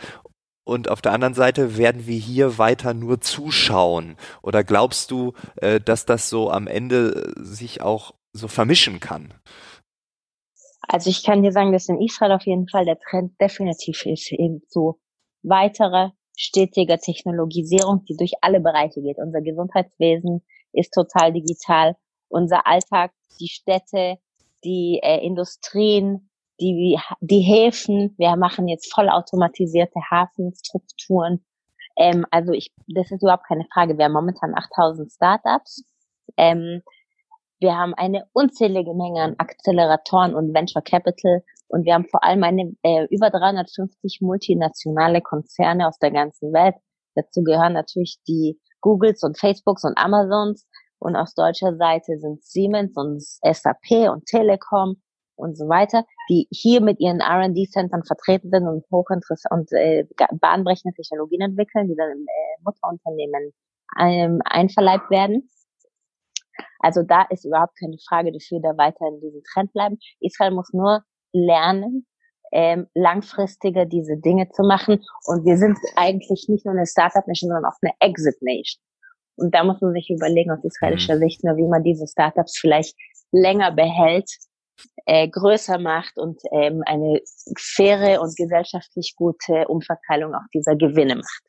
Und 0.63 0.89
auf 0.89 1.01
der 1.01 1.11
anderen 1.11 1.33
Seite 1.33 1.77
werden 1.77 2.07
wir 2.07 2.17
hier 2.17 2.57
weiter 2.57 2.93
nur 2.93 3.21
zuschauen? 3.21 4.15
Oder 4.41 4.63
glaubst 4.63 5.11
du, 5.11 5.33
äh, 5.57 5.79
dass 5.79 6.05
das 6.05 6.29
so 6.29 6.51
am 6.51 6.67
Ende 6.67 7.33
sich 7.37 7.81
auch 7.81 8.13
so 8.33 8.47
vermischen 8.47 8.99
kann? 8.99 9.33
Also 10.91 11.09
ich 11.09 11.23
kann 11.23 11.41
dir 11.41 11.53
sagen, 11.53 11.71
dass 11.71 11.87
in 11.87 12.01
Israel 12.01 12.33
auf 12.33 12.45
jeden 12.45 12.67
Fall 12.67 12.83
der 12.83 12.99
Trend 12.99 13.39
definitiv 13.39 14.05
ist, 14.05 14.29
eben 14.33 14.61
zu 14.67 14.99
weiterer 15.41 16.11
stetiger 16.37 16.97
Technologisierung, 16.97 18.03
die 18.09 18.17
durch 18.17 18.33
alle 18.41 18.59
Bereiche 18.59 19.01
geht. 19.01 19.17
Unser 19.17 19.41
Gesundheitswesen 19.41 20.43
ist 20.73 20.93
total 20.93 21.31
digital. 21.31 21.95
Unser 22.27 22.67
Alltag, 22.67 23.13
die 23.39 23.47
Städte, 23.47 24.17
die 24.65 24.99
äh, 25.01 25.25
Industrien, 25.25 26.29
die, 26.59 26.97
die 27.21 27.39
Häfen. 27.39 28.13
Wir 28.17 28.35
machen 28.35 28.67
jetzt 28.67 28.93
vollautomatisierte 28.93 30.01
Hafenstrukturen. 30.09 31.41
Ähm, 31.95 32.25
also 32.31 32.51
ich, 32.51 32.69
das 32.87 33.11
ist 33.11 33.23
überhaupt 33.23 33.47
keine 33.47 33.65
Frage. 33.73 33.97
Wir 33.97 34.05
haben 34.05 34.13
momentan 34.13 34.53
8000 34.55 35.09
Startups. 35.09 35.85
Ähm, 36.35 36.81
wir 37.61 37.77
haben 37.77 37.93
eine 37.93 38.25
unzählige 38.33 38.93
Menge 38.93 39.21
an 39.21 39.35
Acceleratoren 39.37 40.33
und 40.33 40.53
Venture 40.53 40.81
Capital 40.81 41.43
und 41.67 41.85
wir 41.85 41.93
haben 41.93 42.07
vor 42.09 42.23
allem 42.23 42.43
eine 42.43 42.73
äh, 42.81 43.05
über 43.11 43.29
350 43.29 44.19
multinationale 44.21 45.21
Konzerne 45.21 45.87
aus 45.87 45.97
der 45.99 46.11
ganzen 46.11 46.51
Welt. 46.53 46.75
Dazu 47.15 47.43
gehören 47.43 47.73
natürlich 47.73 48.17
die 48.27 48.59
Googles 48.81 49.21
und 49.21 49.39
Facebooks 49.39 49.83
und 49.83 49.97
Amazons 49.97 50.67
und 50.97 51.15
aus 51.15 51.35
deutscher 51.35 51.75
Seite 51.77 52.17
sind 52.17 52.43
Siemens 52.43 52.97
und 52.97 53.21
SAP 53.21 54.09
und 54.11 54.25
Telekom 54.25 55.01
und 55.35 55.55
so 55.55 55.69
weiter, 55.69 56.03
die 56.29 56.47
hier 56.51 56.81
mit 56.81 56.99
ihren 56.99 57.19
R&D-Centern 57.19 58.03
vertreten 58.03 58.49
sind 58.51 58.67
und 58.67 58.85
hochinteressant 58.91 59.51
und 59.51 59.71
äh, 59.73 60.05
bahnbrechende 60.39 60.95
Technologien 60.95 61.41
entwickeln, 61.41 61.87
die 61.87 61.95
dann 61.95 62.11
im 62.11 62.25
äh, 62.27 62.61
Mutterunternehmen 62.63 63.53
ähm, 63.99 64.41
einverleibt 64.45 65.11
werden. 65.11 65.49
Also 66.81 67.03
da 67.03 67.23
ist 67.29 67.45
überhaupt 67.45 67.73
keine 67.79 67.97
Frage, 68.07 68.31
dass 68.31 68.47
wir 68.49 68.61
da 68.61 68.77
weiter 68.77 69.07
in 69.07 69.21
diesem 69.21 69.41
Trend 69.53 69.73
bleiben. 69.73 69.97
Israel 70.19 70.51
muss 70.51 70.71
nur 70.73 71.03
lernen, 71.33 72.05
ähm, 72.51 72.87
langfristiger 72.93 73.85
diese 73.85 74.17
Dinge 74.17 74.49
zu 74.49 74.63
machen. 74.63 75.03
Und 75.25 75.45
wir 75.45 75.57
sind 75.57 75.77
eigentlich 75.95 76.47
nicht 76.49 76.65
nur 76.65 76.75
eine 76.75 76.85
Startup-Nation, 76.85 77.49
sondern 77.49 77.65
auch 77.65 77.77
eine 77.81 77.93
Exit-Nation. 77.99 78.81
Und 79.35 79.55
da 79.55 79.63
muss 79.63 79.81
man 79.81 79.93
sich 79.93 80.09
überlegen 80.09 80.51
aus 80.51 80.63
israelischer 80.63 81.15
mhm. 81.15 81.19
Sicht, 81.19 81.43
nur 81.43 81.55
wie 81.57 81.67
man 81.67 81.83
diese 81.83 82.05
Startups 82.07 82.57
vielleicht 82.59 82.95
länger 83.31 83.71
behält, 83.71 84.29
äh, 85.05 85.27
größer 85.27 85.79
macht 85.79 86.17
und 86.17 86.41
ähm, 86.51 86.83
eine 86.85 87.21
faire 87.57 88.21
und 88.21 88.35
gesellschaftlich 88.35 89.13
gute 89.15 89.67
Umverteilung 89.67 90.33
auch 90.33 90.47
dieser 90.53 90.75
Gewinne 90.75 91.15
macht. 91.15 91.41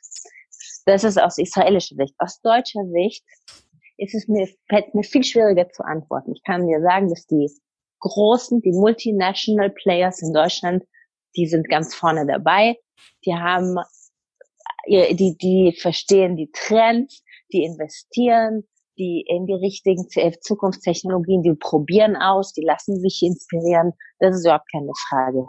Das 0.86 1.04
ist 1.04 1.20
aus 1.20 1.38
israelischer 1.38 1.96
Sicht. 1.96 2.14
Aus 2.18 2.40
deutscher 2.40 2.84
Sicht 2.92 3.24
ist 4.02 4.14
es 4.14 4.28
mir, 4.28 4.48
fällt 4.68 4.94
mir 4.94 5.04
viel 5.04 5.22
schwieriger 5.22 5.68
zu 5.70 5.84
antworten. 5.84 6.32
Ich 6.34 6.42
kann 6.42 6.66
dir 6.66 6.80
sagen, 6.80 7.08
dass 7.08 7.26
die 7.26 7.48
großen, 8.00 8.60
die 8.60 8.72
multinational 8.72 9.70
Players 9.70 10.22
in 10.22 10.32
Deutschland, 10.32 10.84
die 11.36 11.46
sind 11.46 11.68
ganz 11.68 11.94
vorne 11.94 12.26
dabei. 12.26 12.76
Die 13.24 13.34
haben, 13.34 13.76
die, 14.88 15.36
die 15.40 15.76
verstehen 15.80 16.36
die 16.36 16.50
Trends, 16.52 17.22
die 17.52 17.62
investieren, 17.62 18.64
die 18.98 19.24
in 19.26 19.46
die 19.46 19.54
richtigen 19.54 20.06
Zukunftstechnologien, 20.40 21.42
die 21.42 21.54
probieren 21.54 22.16
aus, 22.16 22.52
die 22.52 22.64
lassen 22.64 23.00
sich 23.00 23.22
inspirieren. 23.22 23.92
Das 24.18 24.36
ist 24.36 24.44
überhaupt 24.44 24.70
keine 24.70 24.92
Frage. 25.08 25.46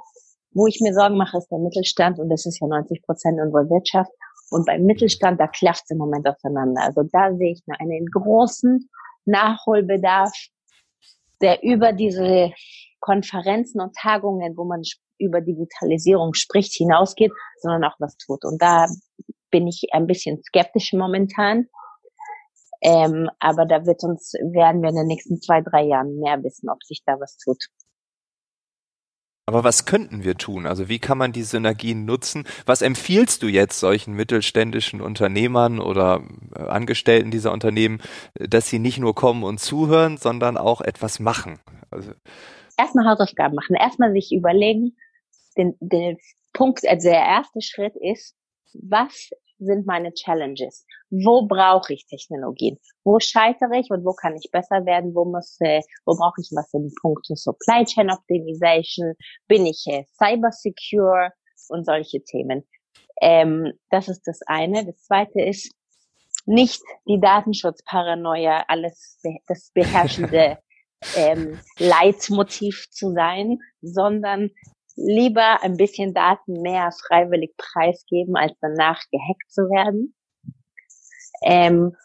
Wo 0.51 0.67
ich 0.67 0.79
mir 0.79 0.93
Sorgen 0.93 1.17
mache, 1.17 1.37
ist 1.39 1.49
der 1.49 1.57
Mittelstand 1.57 2.19
und 2.19 2.29
das 2.29 2.45
ist 2.45 2.61
ja 2.61 2.67
90 2.67 3.01
Prozent 3.01 3.39
unserer 3.41 3.67
Wirtschaft. 3.69 4.11
Und 4.53 4.67
beim 4.67 4.83
Mittelstand, 4.83 5.39
da 5.39 5.47
klafft 5.47 5.85
es 5.85 5.89
im 5.89 5.97
Moment 5.97 6.27
auseinander. 6.27 6.83
Also 6.83 7.01
da 7.11 7.33
sehe 7.35 7.53
ich 7.53 7.61
einen 7.79 8.05
großen 8.05 8.87
Nachholbedarf, 9.25 10.31
der 11.41 11.63
über 11.63 11.91
diese 11.91 12.51
Konferenzen 12.99 13.81
und 13.81 13.95
Tagungen, 13.95 14.55
wo 14.55 14.63
man 14.63 14.83
über 15.17 15.41
Digitalisierung 15.41 16.35
spricht, 16.35 16.73
hinausgeht, 16.75 17.31
sondern 17.61 17.83
auch 17.83 17.95
was 17.99 18.15
tut. 18.17 18.45
Und 18.45 18.61
da 18.61 18.85
bin 19.49 19.67
ich 19.67 19.87
ein 19.91 20.05
bisschen 20.05 20.41
skeptisch 20.43 20.93
momentan. 20.93 21.67
Ähm, 22.81 23.29
aber 23.39 23.65
da 23.65 23.85
wird 23.87 24.03
uns, 24.03 24.33
werden 24.33 24.83
wir 24.83 24.89
in 24.89 24.97
den 24.97 25.07
nächsten 25.07 25.41
zwei, 25.41 25.61
drei 25.61 25.83
Jahren 25.83 26.19
mehr 26.19 26.43
wissen, 26.43 26.69
ob 26.69 26.83
sich 26.83 27.01
da 27.05 27.19
was 27.19 27.37
tut. 27.37 27.57
Aber 29.45 29.65
was 29.65 29.85
könnten 29.85 30.23
wir 30.23 30.35
tun? 30.37 30.65
Also 30.65 30.87
wie 30.87 30.99
kann 30.99 31.17
man 31.17 31.33
die 31.33 31.43
Synergien 31.43 32.05
nutzen? 32.05 32.45
Was 32.65 32.81
empfiehlst 32.81 33.43
du 33.43 33.47
jetzt 33.47 33.79
solchen 33.79 34.13
mittelständischen 34.13 35.01
Unternehmern 35.01 35.79
oder 35.79 36.23
äh, 36.55 36.61
Angestellten 36.61 37.29
dieser 37.29 37.51
Unternehmen, 37.51 38.01
dass 38.35 38.69
sie 38.69 38.79
nicht 38.79 38.99
nur 38.99 39.13
kommen 39.15 39.43
und 39.43 39.59
zuhören, 39.59 40.17
sondern 40.17 40.55
auch 40.55 40.79
etwas 40.79 41.19
machen? 41.19 41.59
Also 41.91 42.11
Erstmal 42.77 43.05
Hausaufgaben 43.05 43.55
machen. 43.55 43.75
Erstmal 43.75 44.13
sich 44.13 44.31
überlegen, 44.31 44.95
den, 45.57 45.75
den 45.81 46.17
Punkt, 46.53 46.87
also 46.87 47.09
der 47.09 47.19
erste 47.19 47.61
Schritt 47.61 47.95
ist, 47.97 48.35
was 48.73 49.29
sind 49.65 49.85
meine 49.85 50.13
Challenges? 50.13 50.85
Wo 51.09 51.45
brauche 51.47 51.93
ich 51.93 52.05
Technologien? 52.05 52.77
Wo 53.03 53.19
scheitere 53.19 53.79
ich 53.79 53.89
und 53.89 54.05
wo 54.05 54.13
kann 54.13 54.35
ich 54.35 54.49
besser 54.51 54.85
werden? 54.85 55.13
Wo 55.15 55.25
muss, 55.25 55.57
äh, 55.61 55.81
wo 56.05 56.15
brauche 56.15 56.41
ich 56.41 56.49
was 56.51 56.73
in 56.73 56.93
puncto 57.01 57.35
Supply 57.35 57.85
Chain 57.85 58.11
Optimization? 58.11 59.13
Bin 59.47 59.65
ich 59.65 59.85
äh, 59.87 60.05
cyber 60.17 60.51
secure 60.51 61.31
und 61.69 61.85
solche 61.85 62.23
Themen? 62.23 62.67
Ähm, 63.21 63.73
das 63.89 64.07
ist 64.07 64.23
das 64.27 64.41
eine. 64.47 64.85
Das 64.85 65.03
zweite 65.03 65.41
ist 65.41 65.71
nicht 66.45 66.81
die 67.07 67.19
Datenschutzparanoia, 67.19 68.65
alles 68.67 69.21
das 69.47 69.71
beherrschende 69.73 70.57
ähm, 71.15 71.59
Leitmotiv 71.77 72.87
zu 72.91 73.13
sein, 73.13 73.59
sondern 73.81 74.49
lieber 74.95 75.63
ein 75.63 75.77
bisschen 75.77 76.13
Daten 76.13 76.61
mehr 76.61 76.91
freiwillig 77.07 77.55
preisgeben, 77.57 78.35
als 78.35 78.53
danach 78.61 79.01
gehackt 79.11 79.49
zu 79.49 79.63
werden. 79.63 80.15
Ähm, 81.43 81.95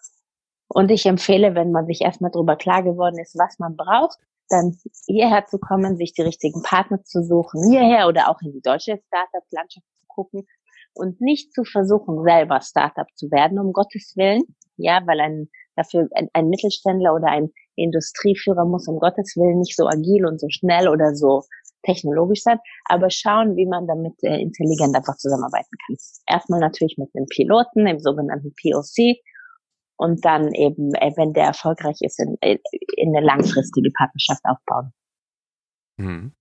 und 0.68 0.90
ich 0.90 1.06
empfehle, 1.06 1.54
wenn 1.54 1.72
man 1.72 1.86
sich 1.86 2.02
erstmal 2.02 2.30
darüber 2.30 2.56
klar 2.56 2.82
geworden 2.82 3.18
ist, 3.18 3.38
was 3.38 3.58
man 3.58 3.76
braucht, 3.76 4.18
dann 4.48 4.76
hierher 5.06 5.46
zu 5.46 5.58
kommen, 5.58 5.96
sich 5.96 6.12
die 6.12 6.22
richtigen 6.22 6.62
Partner 6.62 7.02
zu 7.04 7.22
suchen, 7.22 7.70
hierher 7.70 8.08
oder 8.08 8.30
auch 8.30 8.40
in 8.42 8.52
die 8.52 8.62
deutsche 8.62 8.98
Startup-Landschaft 9.06 9.86
zu 10.00 10.06
gucken 10.06 10.46
und 10.94 11.20
nicht 11.20 11.52
zu 11.52 11.64
versuchen, 11.64 12.22
selber 12.22 12.60
Startup 12.60 13.06
zu 13.14 13.30
werden, 13.30 13.58
um 13.58 13.72
Gottes 13.72 14.14
Willen. 14.16 14.42
Ja, 14.76 15.02
weil 15.06 15.20
ein, 15.20 15.48
dafür 15.76 16.08
ein, 16.14 16.28
ein 16.32 16.48
Mittelständler 16.48 17.14
oder 17.14 17.28
ein 17.28 17.50
Industrieführer 17.76 18.64
muss 18.64 18.88
um 18.88 18.98
Gottes 18.98 19.34
Willen 19.36 19.60
nicht 19.60 19.76
so 19.76 19.86
agil 19.86 20.26
und 20.26 20.40
so 20.40 20.48
schnell 20.50 20.88
oder 20.88 21.14
so 21.14 21.42
technologisch 21.82 22.42
sein, 22.42 22.58
aber 22.84 23.10
schauen, 23.10 23.56
wie 23.56 23.66
man 23.66 23.86
damit 23.86 24.14
äh, 24.22 24.40
intelligent 24.40 24.94
einfach 24.94 25.16
zusammenarbeiten 25.16 25.70
kann. 25.86 25.96
Erstmal 26.26 26.60
natürlich 26.60 26.96
mit 26.98 27.10
einem 27.14 27.26
Piloten, 27.26 27.84
dem 27.84 27.98
sogenannten 27.98 28.54
POC, 28.60 29.18
und 29.98 30.24
dann 30.24 30.54
eben, 30.54 30.94
äh, 30.94 31.12
wenn 31.16 31.32
der 31.32 31.46
erfolgreich 31.46 31.98
ist, 32.00 32.20
in, 32.20 32.36
äh, 32.40 32.58
in 32.96 33.14
eine 33.14 33.26
langfristige 33.26 33.90
Partnerschaft 33.90 34.42
aufbauen. 34.44 34.92
Mhm. 35.96 36.34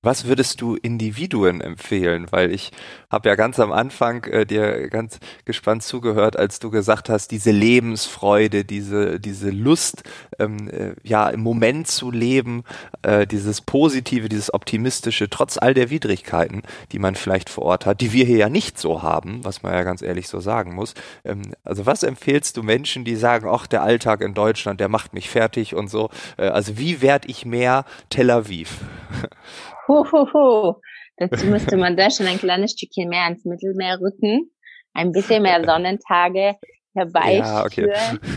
Was 0.00 0.26
würdest 0.26 0.60
du 0.60 0.76
Individuen 0.76 1.60
empfehlen? 1.60 2.28
Weil 2.30 2.54
ich 2.54 2.70
habe 3.10 3.28
ja 3.28 3.34
ganz 3.34 3.58
am 3.58 3.72
Anfang 3.72 4.22
äh, 4.26 4.46
dir 4.46 4.88
ganz 4.90 5.18
gespannt 5.44 5.82
zugehört, 5.82 6.38
als 6.38 6.60
du 6.60 6.70
gesagt 6.70 7.08
hast, 7.08 7.32
diese 7.32 7.50
Lebensfreude, 7.50 8.64
diese, 8.64 9.18
diese 9.18 9.50
Lust, 9.50 10.04
ähm, 10.38 10.68
äh, 10.70 10.94
ja, 11.02 11.28
im 11.28 11.40
Moment 11.40 11.88
zu 11.88 12.12
leben, 12.12 12.62
äh, 13.02 13.26
dieses 13.26 13.60
Positive, 13.60 14.28
dieses 14.28 14.54
Optimistische, 14.54 15.28
trotz 15.30 15.58
all 15.58 15.74
der 15.74 15.90
Widrigkeiten, 15.90 16.62
die 16.92 17.00
man 17.00 17.16
vielleicht 17.16 17.50
vor 17.50 17.64
Ort 17.64 17.84
hat, 17.84 18.00
die 18.00 18.12
wir 18.12 18.24
hier 18.24 18.38
ja 18.38 18.48
nicht 18.48 18.78
so 18.78 19.02
haben, 19.02 19.44
was 19.44 19.64
man 19.64 19.72
ja 19.72 19.82
ganz 19.82 20.00
ehrlich 20.02 20.28
so 20.28 20.38
sagen 20.38 20.76
muss. 20.76 20.94
Ähm, 21.24 21.42
also 21.64 21.86
was 21.86 22.04
empfehlst 22.04 22.56
du 22.56 22.62
Menschen, 22.62 23.04
die 23.04 23.16
sagen, 23.16 23.48
ach, 23.50 23.66
der 23.66 23.82
Alltag 23.82 24.20
in 24.20 24.34
Deutschland, 24.34 24.78
der 24.78 24.88
macht 24.88 25.12
mich 25.12 25.28
fertig 25.28 25.74
und 25.74 25.90
so. 25.90 26.10
Äh, 26.36 26.46
also 26.46 26.78
wie 26.78 27.02
werde 27.02 27.26
ich 27.26 27.44
mehr 27.44 27.84
Tel 28.10 28.30
Aviv? 28.30 28.78
Huhuhu. 29.88 30.74
Dazu 31.16 31.46
müsste 31.46 31.76
man 31.76 31.96
da 31.96 32.10
schon 32.10 32.26
ein 32.26 32.38
kleines 32.38 32.72
Stückchen 32.72 33.08
mehr 33.08 33.24
ans 33.24 33.44
Mittelmeer 33.44 34.00
rücken, 34.00 34.50
ein 34.94 35.12
bisschen 35.12 35.42
mehr 35.42 35.64
Sonnentage 35.66 36.56
herbeiführen. 36.94 37.44
Ja, 37.44 37.64
okay. 37.64 37.90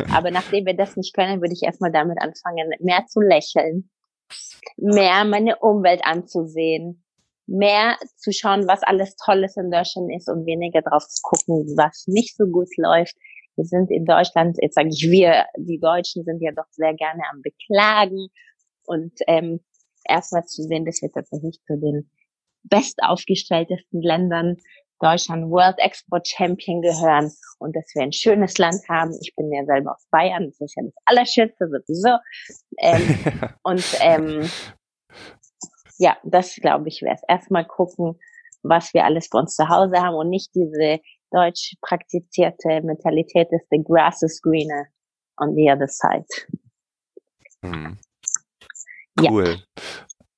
Aber 0.13 0.31
nachdem 0.31 0.65
wir 0.65 0.75
das 0.75 0.95
nicht 0.95 1.13
können, 1.13 1.41
würde 1.41 1.53
ich 1.53 1.63
erstmal 1.63 1.91
damit 1.91 2.17
anfangen, 2.19 2.71
mehr 2.79 3.05
zu 3.07 3.19
lächeln, 3.19 3.89
mehr 4.77 5.25
meine 5.25 5.57
Umwelt 5.59 6.01
anzusehen, 6.03 7.03
mehr 7.47 7.97
zu 8.17 8.31
schauen, 8.31 8.67
was 8.67 8.83
alles 8.83 9.15
Tolles 9.15 9.57
in 9.57 9.69
Deutschland 9.69 10.11
ist 10.15 10.29
und 10.29 10.45
weniger 10.45 10.81
drauf 10.81 11.07
zu 11.07 11.21
gucken, 11.21 11.65
was 11.77 12.05
nicht 12.07 12.35
so 12.35 12.45
gut 12.45 12.69
läuft. 12.77 13.15
Wir 13.57 13.65
sind 13.65 13.91
in 13.91 14.05
Deutschland, 14.05 14.57
jetzt 14.61 14.75
sage 14.75 14.89
ich 14.89 15.09
wir, 15.11 15.45
die 15.57 15.79
Deutschen 15.79 16.23
sind 16.23 16.41
ja 16.41 16.51
doch 16.51 16.67
sehr 16.71 16.93
gerne 16.93 17.21
am 17.31 17.41
Beklagen 17.41 18.29
und 18.85 19.11
ähm, 19.27 19.59
erstmal 20.05 20.45
zu 20.45 20.63
sehen, 20.63 20.85
dass 20.85 21.01
wir 21.01 21.11
tatsächlich 21.11 21.59
zu 21.65 21.77
den 21.77 22.09
bestaufgestelltesten 22.63 24.01
Ländern 24.01 24.57
Deutschland 24.99 25.49
World 25.49 25.79
Export 25.79 26.27
Champion 26.27 26.81
gehören 26.81 27.31
und 27.57 27.75
dass 27.75 27.91
wir 27.95 28.03
ein 28.03 28.13
schönes 28.13 28.57
Land 28.59 28.87
haben. 28.87 29.17
Ich 29.21 29.33
bin 29.35 29.51
ja 29.51 29.65
selber 29.65 29.95
aus 29.95 30.05
Bayern, 30.11 30.45
das 30.45 30.61
ist 30.61 30.75
ja 30.75 30.83
das 30.83 30.93
Allerschönste 31.05 31.67
sowieso. 31.67 32.17
Ähm, 32.77 33.19
und 33.63 33.83
ähm, 34.01 34.49
ja, 35.97 36.17
das 36.23 36.55
glaube 36.55 36.87
ich 36.87 37.01
wäre 37.01 37.15
es. 37.15 37.21
Erstmal 37.27 37.65
gucken, 37.65 38.19
was 38.63 38.93
wir 38.93 39.05
alles 39.05 39.29
bei 39.29 39.39
uns 39.39 39.55
zu 39.55 39.67
Hause 39.67 39.97
haben 39.97 40.15
und 40.15 40.29
nicht 40.29 40.53
diese 40.53 40.99
deutsch 41.31 41.75
praktizierte 41.81 42.81
Mentalität 42.81 43.51
des 43.51 43.61
The 43.71 43.83
grass 43.83 44.21
is 44.21 44.39
greener 44.41 44.87
on 45.37 45.55
the 45.55 45.71
other 45.71 45.87
side. 45.87 46.25
Hm. 47.63 47.97
Cool. 49.29 49.45
Ja. 49.47 49.57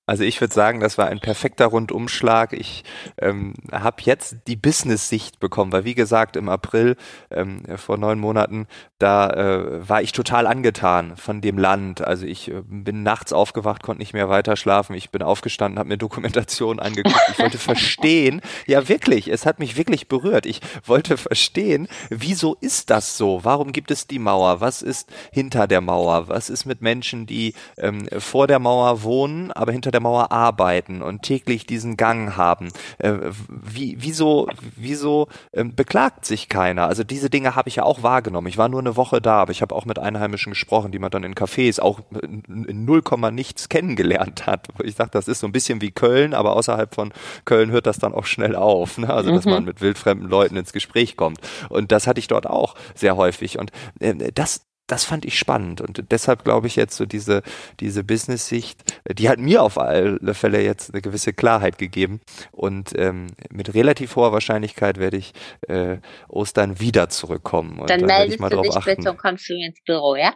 Also 0.06 0.26
ich 0.26 0.42
würde 0.42 0.54
sagen, 0.54 0.82
das 0.82 0.98
war 0.98 1.08
ein 1.08 1.22
perfekter 1.22 1.68
Rundumschlag. 1.68 2.52
Ich 2.52 2.84
ähm, 3.22 3.54
habe 3.72 4.02
jetzt 4.02 4.36
die 4.48 4.58
Business-Sicht 4.58 5.39
bekommen, 5.39 5.72
weil 5.72 5.86
wie 5.86 5.96
gesagt, 5.96 6.36
im 6.36 6.50
April 6.50 6.98
ähm, 7.32 7.63
vor 7.78 7.98
neun 7.98 8.20
Monaten, 8.20 8.68
da 9.00 9.30
äh, 9.30 9.88
war 9.88 10.02
ich 10.02 10.12
total 10.12 10.46
angetan 10.46 11.16
von 11.16 11.39
dem 11.39 11.58
Land. 11.58 12.02
Also 12.02 12.26
ich 12.26 12.52
äh, 12.52 12.63
bin 12.66 13.04
nachts 13.04 13.32
aufgewacht, 13.32 13.82
konnte 13.82 14.02
nicht 14.02 14.12
mehr 14.12 14.28
weiter 14.28 14.58
schlafen. 14.58 14.94
Ich 14.94 15.10
bin 15.10 15.22
aufgestanden, 15.22 15.80
habe 15.80 15.88
mir 15.88 15.98
Dokumentation 15.98 16.80
angeguckt. 16.80 17.30
Ich 17.32 17.39
wollte 17.39 17.58
verstehen, 17.58 18.42
ja 18.68 18.89
wirklich, 18.89 19.30
es 19.30 19.46
hat 19.46 19.60
mich 19.60 19.78
wirklich 19.78 20.10
berührt. 20.10 20.46
Ich 20.46 20.60
wollte 20.86 21.16
verstehen, 21.16 21.88
wieso 22.10 22.56
ist 22.60 22.89
das 22.89 23.18
so? 23.18 23.39
Warum 23.44 23.72
gibt 23.72 23.89
es 23.89 24.06
die 24.06 24.20
Mauer? 24.20 24.60
Was 24.60 24.82
ist 24.82 25.10
hinter 25.32 25.66
der 25.66 25.80
Mauer? 25.80 26.28
Was 26.28 26.50
ist 26.50 26.66
mit 26.66 26.82
Menschen, 26.82 27.26
die 27.26 27.54
ähm, 27.78 28.06
vor 28.20 28.48
der 28.48 28.60
Mauer 28.60 29.04
wohnen, 29.04 29.54
aber 29.54 29.72
hinter 29.72 29.92
der 29.93 30.01
Mauer 30.01 30.32
arbeiten 30.32 31.01
und 31.01 31.21
täglich 31.21 31.65
diesen 31.65 31.97
Gang 31.97 32.36
haben. 32.38 32.69
Äh, 32.97 33.13
wie, 33.49 33.97
wieso 33.99 34.47
wieso 34.75 35.27
äh, 35.51 35.63
beklagt 35.63 36.25
sich 36.25 36.49
keiner? 36.49 36.88
Also 36.88 37.03
diese 37.03 37.29
Dinge 37.29 37.56
habe 37.56 37.69
ich 37.69 37.77
ja 37.77 37.84
auch 37.84 38.03
wahrgenommen. 38.03 38.47
Ich 38.47 38.58
war 38.58 38.69
nur 38.69 38.79
eine 38.79 38.95
Woche 38.95 39.21
da, 39.21 39.41
aber 39.41 39.51
ich 39.51 39.62
habe 39.62 39.75
auch 39.75 39.86
mit 39.86 39.99
Einheimischen 39.99 40.51
gesprochen, 40.51 40.91
die 40.91 40.99
man 40.99 41.12
dann 41.12 41.23
in 41.23 41.36
Cafés 41.36 41.79
auch 41.79 42.01
in 42.21 42.86
null 42.86 43.01
Komma 43.01 43.32
nichts 43.32 43.69
kennengelernt 43.69 44.45
hat. 44.45 44.67
Ich 44.84 44.95
dachte, 44.95 45.12
das 45.12 45.27
ist 45.27 45.39
so 45.39 45.47
ein 45.47 45.51
bisschen 45.51 45.82
wie 45.82 45.91
Köln, 45.91 46.34
aber 46.34 46.56
außerhalb 46.56 46.93
von 46.93 47.13
Köln 47.45 47.71
hört 47.71 47.88
das 47.88 47.99
dann 47.99 48.13
auch 48.13 48.25
schnell 48.25 48.56
auf. 48.56 48.97
Ne? 48.97 49.10
Also 49.10 49.32
dass 49.32 49.45
mhm. 49.45 49.51
man 49.51 49.65
mit 49.65 49.82
wildfremden 49.82 50.29
Leuten 50.29 50.56
ins 50.56 50.73
Gespräch 50.73 51.17
kommt. 51.17 51.39
Und 51.69 51.91
das 51.91 52.08
hatte 52.08 52.19
ich 52.19 52.27
dort 52.27 52.47
auch 52.47 52.75
sehr 52.95 53.17
häufig. 53.17 53.60
Und 53.60 53.71
äh, 53.99 54.32
das, 54.34 54.65
das 54.88 55.06
fand 55.06 55.26
ich 55.26 55.38
spannend 55.38 55.82
und 55.82 56.12
deshalb 56.12 56.43
glaube 56.43 56.67
ich 56.67 56.76
jetzt 56.76 56.98
so 56.98 57.06
diese, 57.06 57.41
diese 57.80 58.04
Business-Sicht, 58.04 59.00
die 59.10 59.30
hat 59.30 59.39
mir 59.39 59.63
auf 59.63 59.78
alle 59.78 60.34
Fälle 60.34 60.62
jetzt 60.62 60.93
eine 60.93 61.02
gewisse 61.02 61.34
Klarheit 61.34 61.78
gegeben 61.78 62.19
und 62.52 62.91
ähm, 62.98 63.28
mit 63.50 63.74
relativ 63.74 64.15
hoher 64.15 64.34
Wahrscheinlichkeit 64.34 64.98
werde 64.98 65.17
ich 65.17 65.34
äh, 65.67 65.98
Ostern 66.28 66.80
wieder 66.80 67.10
zurückkommen. 67.10 67.80
Und 67.80 67.89
dann, 67.89 68.02
dann 68.02 68.08
meldest 68.08 68.39
du 68.39 68.62
dich 68.62 68.76
achten. 68.76 68.96
bitte 68.96 69.12
und 69.12 69.17
kommst 69.17 69.50
du 69.50 69.54
ins 69.54 69.80
Büro, 69.86 70.15
ja? 70.15 70.34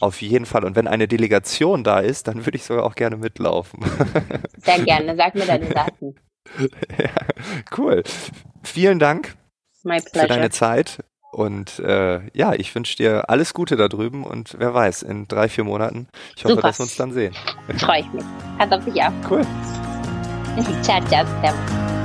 Auf 0.00 0.22
jeden 0.22 0.46
Fall. 0.46 0.64
Und 0.64 0.76
wenn 0.76 0.86
eine 0.86 1.08
Delegation 1.08 1.84
da 1.84 2.00
ist, 2.00 2.28
dann 2.28 2.46
würde 2.46 2.56
ich 2.56 2.64
sogar 2.64 2.84
auch 2.84 2.94
gerne 2.94 3.16
mitlaufen. 3.16 3.80
Sehr 4.58 4.80
gerne. 4.80 5.16
Sag 5.16 5.34
mir 5.34 5.46
deine 5.46 5.66
Daten. 5.74 6.14
ja, 6.98 7.10
cool. 7.76 8.02
Vielen 8.62 8.98
Dank 8.98 9.36
für 9.82 10.26
deine 10.26 10.50
Zeit. 10.50 10.98
Und 11.30 11.78
äh, 11.78 12.20
ja, 12.34 12.54
ich 12.54 12.74
wünsche 12.74 12.96
dir 12.96 13.30
alles 13.30 13.54
Gute 13.54 13.76
da 13.76 13.88
drüben 13.88 14.24
und 14.24 14.56
wer 14.58 14.74
weiß, 14.74 15.02
in 15.02 15.28
drei, 15.28 15.48
vier 15.48 15.64
Monaten, 15.64 16.08
ich 16.36 16.44
hoffe, 16.44 16.56
Super. 16.56 16.68
dass 16.68 16.78
wir 16.78 16.84
uns 16.84 16.96
dann 16.96 17.12
sehen. 17.12 17.34
Freue 17.78 18.00
ich 18.00 18.12
mich. 18.12 18.24
Hat 18.58 18.72
auf 18.72 18.84
dich 18.84 19.00
auch. 19.00 19.12
Cool. 19.30 19.46
ciao, 20.82 21.00
ciao. 21.06 21.24
Servus. 21.40 21.99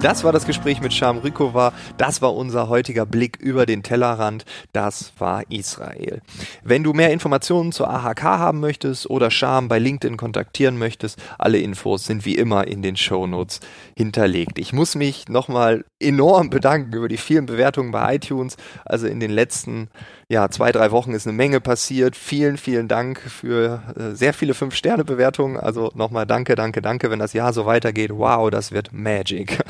Das 0.00 0.24
war 0.24 0.32
das 0.32 0.46
Gespräch 0.46 0.80
mit 0.80 0.92
Sham 0.92 1.18
Rykova. 1.18 1.72
Das 1.96 2.20
war 2.20 2.34
unser 2.34 2.68
heutiger 2.68 3.06
Blick 3.06 3.38
über 3.38 3.64
den 3.64 3.82
Tellerrand. 3.82 4.44
Das 4.72 5.12
war 5.18 5.42
Israel. 5.50 6.20
Wenn 6.62 6.84
du 6.84 6.92
mehr 6.92 7.12
Informationen 7.12 7.72
zur 7.72 7.88
AHK 7.88 8.22
haben 8.22 8.60
möchtest 8.60 9.08
oder 9.08 9.30
Sham 9.30 9.68
bei 9.68 9.78
LinkedIn 9.78 10.16
kontaktieren 10.16 10.78
möchtest, 10.78 11.18
alle 11.38 11.58
Infos 11.58 12.04
sind 12.04 12.24
wie 12.24 12.36
immer 12.36 12.68
in 12.68 12.82
den 12.82 12.96
Shownotes 12.96 13.60
hinterlegt. 13.96 14.58
Ich 14.58 14.72
muss 14.72 14.94
mich 14.94 15.28
nochmal 15.28 15.84
enorm 15.98 16.50
bedanken 16.50 16.92
über 16.92 17.08
die 17.08 17.16
vielen 17.16 17.46
Bewertungen 17.46 17.90
bei 17.90 18.16
iTunes. 18.16 18.56
Also 18.84 19.06
in 19.06 19.18
den 19.18 19.30
letzten 19.30 19.88
ja, 20.28 20.48
zwei, 20.50 20.72
drei 20.72 20.90
Wochen 20.90 21.12
ist 21.12 21.28
eine 21.28 21.36
Menge 21.36 21.60
passiert. 21.60 22.16
Vielen, 22.16 22.56
vielen 22.56 22.88
Dank 22.88 23.20
für 23.20 23.82
äh, 23.96 24.16
sehr 24.16 24.34
viele 24.34 24.54
Fünf-Sterne-Bewertungen. 24.54 25.56
Also 25.56 25.92
nochmal 25.94 26.26
danke, 26.26 26.56
danke, 26.56 26.82
danke, 26.82 27.10
wenn 27.10 27.20
das 27.20 27.32
Jahr 27.32 27.52
so 27.52 27.64
weitergeht. 27.64 28.10
Wow, 28.12 28.50
das 28.50 28.72
wird 28.72 28.92
Magic. 28.92 29.60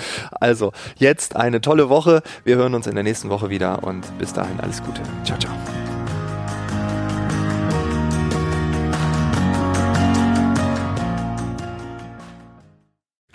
Also 0.40 0.72
jetzt 0.96 1.36
eine 1.36 1.60
tolle 1.60 1.88
Woche. 1.88 2.22
Wir 2.44 2.56
hören 2.56 2.74
uns 2.74 2.86
in 2.86 2.94
der 2.94 3.04
nächsten 3.04 3.28
Woche 3.28 3.48
wieder 3.50 3.84
und 3.84 4.06
bis 4.18 4.32
dahin 4.32 4.58
alles 4.60 4.82
Gute. 4.82 5.00
Ciao, 5.24 5.38
ciao. 5.38 5.52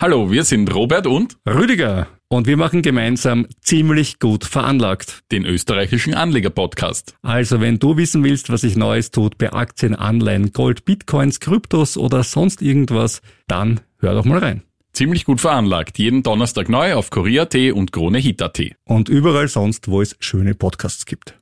Hallo, 0.00 0.30
wir 0.30 0.44
sind 0.44 0.74
Robert 0.74 1.06
und 1.06 1.38
Rüdiger 1.48 2.08
und 2.32 2.46
wir 2.46 2.56
machen 2.56 2.80
gemeinsam 2.80 3.46
ziemlich 3.60 4.18
gut 4.18 4.44
veranlagt. 4.44 5.22
Den 5.30 5.44
österreichischen 5.44 6.14
Anleger-Podcast. 6.14 7.14
Also 7.20 7.60
wenn 7.60 7.78
du 7.78 7.98
wissen 7.98 8.24
willst, 8.24 8.50
was 8.50 8.62
sich 8.62 8.74
Neues 8.74 9.10
tut 9.10 9.36
bei 9.36 9.52
Aktien, 9.52 9.94
Anleihen, 9.94 10.54
Gold, 10.54 10.86
Bitcoins, 10.86 11.40
Kryptos 11.40 11.98
oder 11.98 12.24
sonst 12.24 12.62
irgendwas, 12.62 13.20
dann 13.48 13.80
hör 13.98 14.14
doch 14.14 14.24
mal 14.24 14.38
rein. 14.38 14.62
Ziemlich 14.94 15.26
gut 15.26 15.42
veranlagt. 15.42 15.98
Jeden 15.98 16.22
Donnerstag 16.22 16.70
neu 16.70 16.94
auf 16.94 17.10
Korea.at 17.10 17.54
und 17.54 17.92
KroneHit.at. 17.92 18.60
Und 18.84 19.10
überall 19.10 19.48
sonst, 19.48 19.88
wo 19.88 20.00
es 20.00 20.16
schöne 20.18 20.54
Podcasts 20.54 21.04
gibt. 21.04 21.41